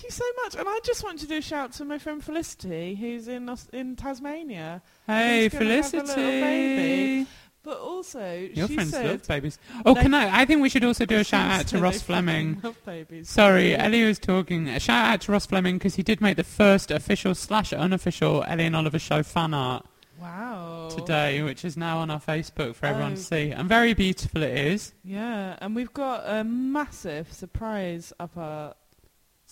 thank 0.00 0.04
you 0.04 0.10
so 0.10 0.24
much. 0.44 0.54
And 0.56 0.68
I 0.68 0.78
just 0.84 1.04
want 1.04 1.18
to 1.20 1.26
do 1.26 1.36
a 1.38 1.42
shout 1.42 1.72
to 1.72 1.84
my 1.84 1.98
friend 1.98 2.22
Felicity, 2.24 2.94
who's 2.94 3.28
in 3.28 3.54
in 3.72 3.96
Tasmania. 3.96 4.82
Hey, 5.06 5.44
Who's 5.44 5.52
gonna 5.52 5.74
have 5.74 5.84
a 5.84 5.88
Felicity. 5.88 6.40
baby. 6.40 7.26
But 7.62 7.76
also, 7.78 8.48
Your 8.54 8.68
friends 8.68 8.90
said, 8.90 9.04
love 9.06 9.28
babies. 9.28 9.58
Oh, 9.84 9.94
can 9.94 10.14
I? 10.14 10.40
I 10.40 10.44
think 10.46 10.62
we 10.62 10.70
should 10.70 10.82
also 10.82 11.04
do 11.04 11.16
a 11.18 11.24
shout 11.24 11.60
out 11.60 11.66
to 11.68 11.78
Ross 11.78 12.00
Fleming. 12.00 12.62
Sorry, 13.24 13.76
Ellie 13.76 14.04
was 14.04 14.18
talking. 14.18 14.66
A 14.68 14.80
shout 14.80 15.12
out 15.12 15.20
to 15.22 15.32
Ross 15.32 15.44
Fleming 15.44 15.76
because 15.76 15.94
he 15.94 16.02
did 16.02 16.22
make 16.22 16.38
the 16.38 16.44
first 16.44 16.90
official 16.90 17.34
slash 17.34 17.74
unofficial 17.74 18.44
Ellie 18.48 18.64
and 18.64 18.74
Oliver 18.76 18.98
show 18.98 19.22
fan 19.22 19.52
art 19.52 19.84
Wow. 20.18 20.88
today, 20.90 21.42
which 21.42 21.62
is 21.66 21.76
now 21.76 21.98
on 21.98 22.10
our 22.10 22.18
Facebook 22.20 22.74
for 22.76 22.86
everyone 22.86 23.12
Oh. 23.12 23.16
to 23.16 23.20
see. 23.22 23.50
And 23.50 23.68
very 23.68 23.92
beautiful 23.92 24.42
it 24.42 24.56
is. 24.56 24.94
Yeah, 25.04 25.56
and 25.60 25.76
we've 25.76 25.92
got 25.92 26.22
a 26.26 26.42
massive 26.44 27.30
surprise 27.30 28.10
up 28.18 28.38
our 28.38 28.74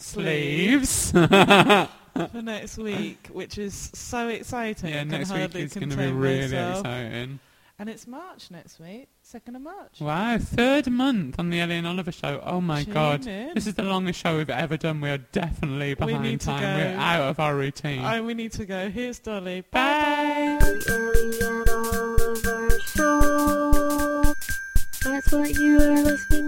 Sleeves. 0.01 1.13
for 2.33 2.43
next 2.43 2.79
week, 2.79 3.29
which 3.33 3.59
is 3.59 3.91
so 3.95 4.29
exciting. 4.29 4.93
Yeah, 4.93 5.05
next 5.05 5.33
week 5.33 5.55
is 5.55 5.75
going 5.75 5.91
to 5.91 5.97
be 5.97 6.11
really 6.11 6.43
myself. 6.43 6.79
exciting. 6.81 7.39
And 7.81 7.89
it's 7.89 8.09
March 8.09 8.51
next 8.51 8.81
week, 8.81 9.09
second 9.23 9.55
of 9.55 9.63
March. 9.63 10.01
Wow, 10.01 10.39
third 10.39 10.91
month 10.91 11.39
on 11.39 11.51
the 11.51 11.61
Ellie 11.61 11.77
and 11.77 11.87
Oliver 11.87 12.11
show. 12.11 12.43
Oh 12.45 12.61
my 12.61 12.83
Tune 12.83 12.93
god. 12.95 13.27
in. 13.27 13.55
This 13.55 13.69
is 13.69 13.75
the 13.75 13.85
longest 13.85 14.19
show 14.19 14.37
we've 14.37 14.51
ever 14.51 14.77
done. 14.77 15.01
We 15.01 15.11
are 15.11 15.19
definitely 15.19 15.95
behind 15.95 16.25
need 16.25 16.41
to 16.41 16.47
time. 16.47 16.63
We're 16.63 16.97
out 16.99 17.29
of 17.29 17.39
our 17.39 17.55
routine. 17.55 18.05
Oh, 18.05 18.23
we 18.25 18.35
need 18.35 18.51
to 18.53 18.67
go. 18.67 18.91
Here's 18.91 19.21
Dolly. 19.21 19.61
Bye. 19.71 20.59
The 20.61 20.83
Ellie 20.91 21.39
and 21.47 21.69
Oliver 22.49 22.81
Show. 22.81 24.35
That's 25.05 25.33
what 25.33 25.55
you 25.55 25.77
are 25.81 26.03
listening 26.03 26.48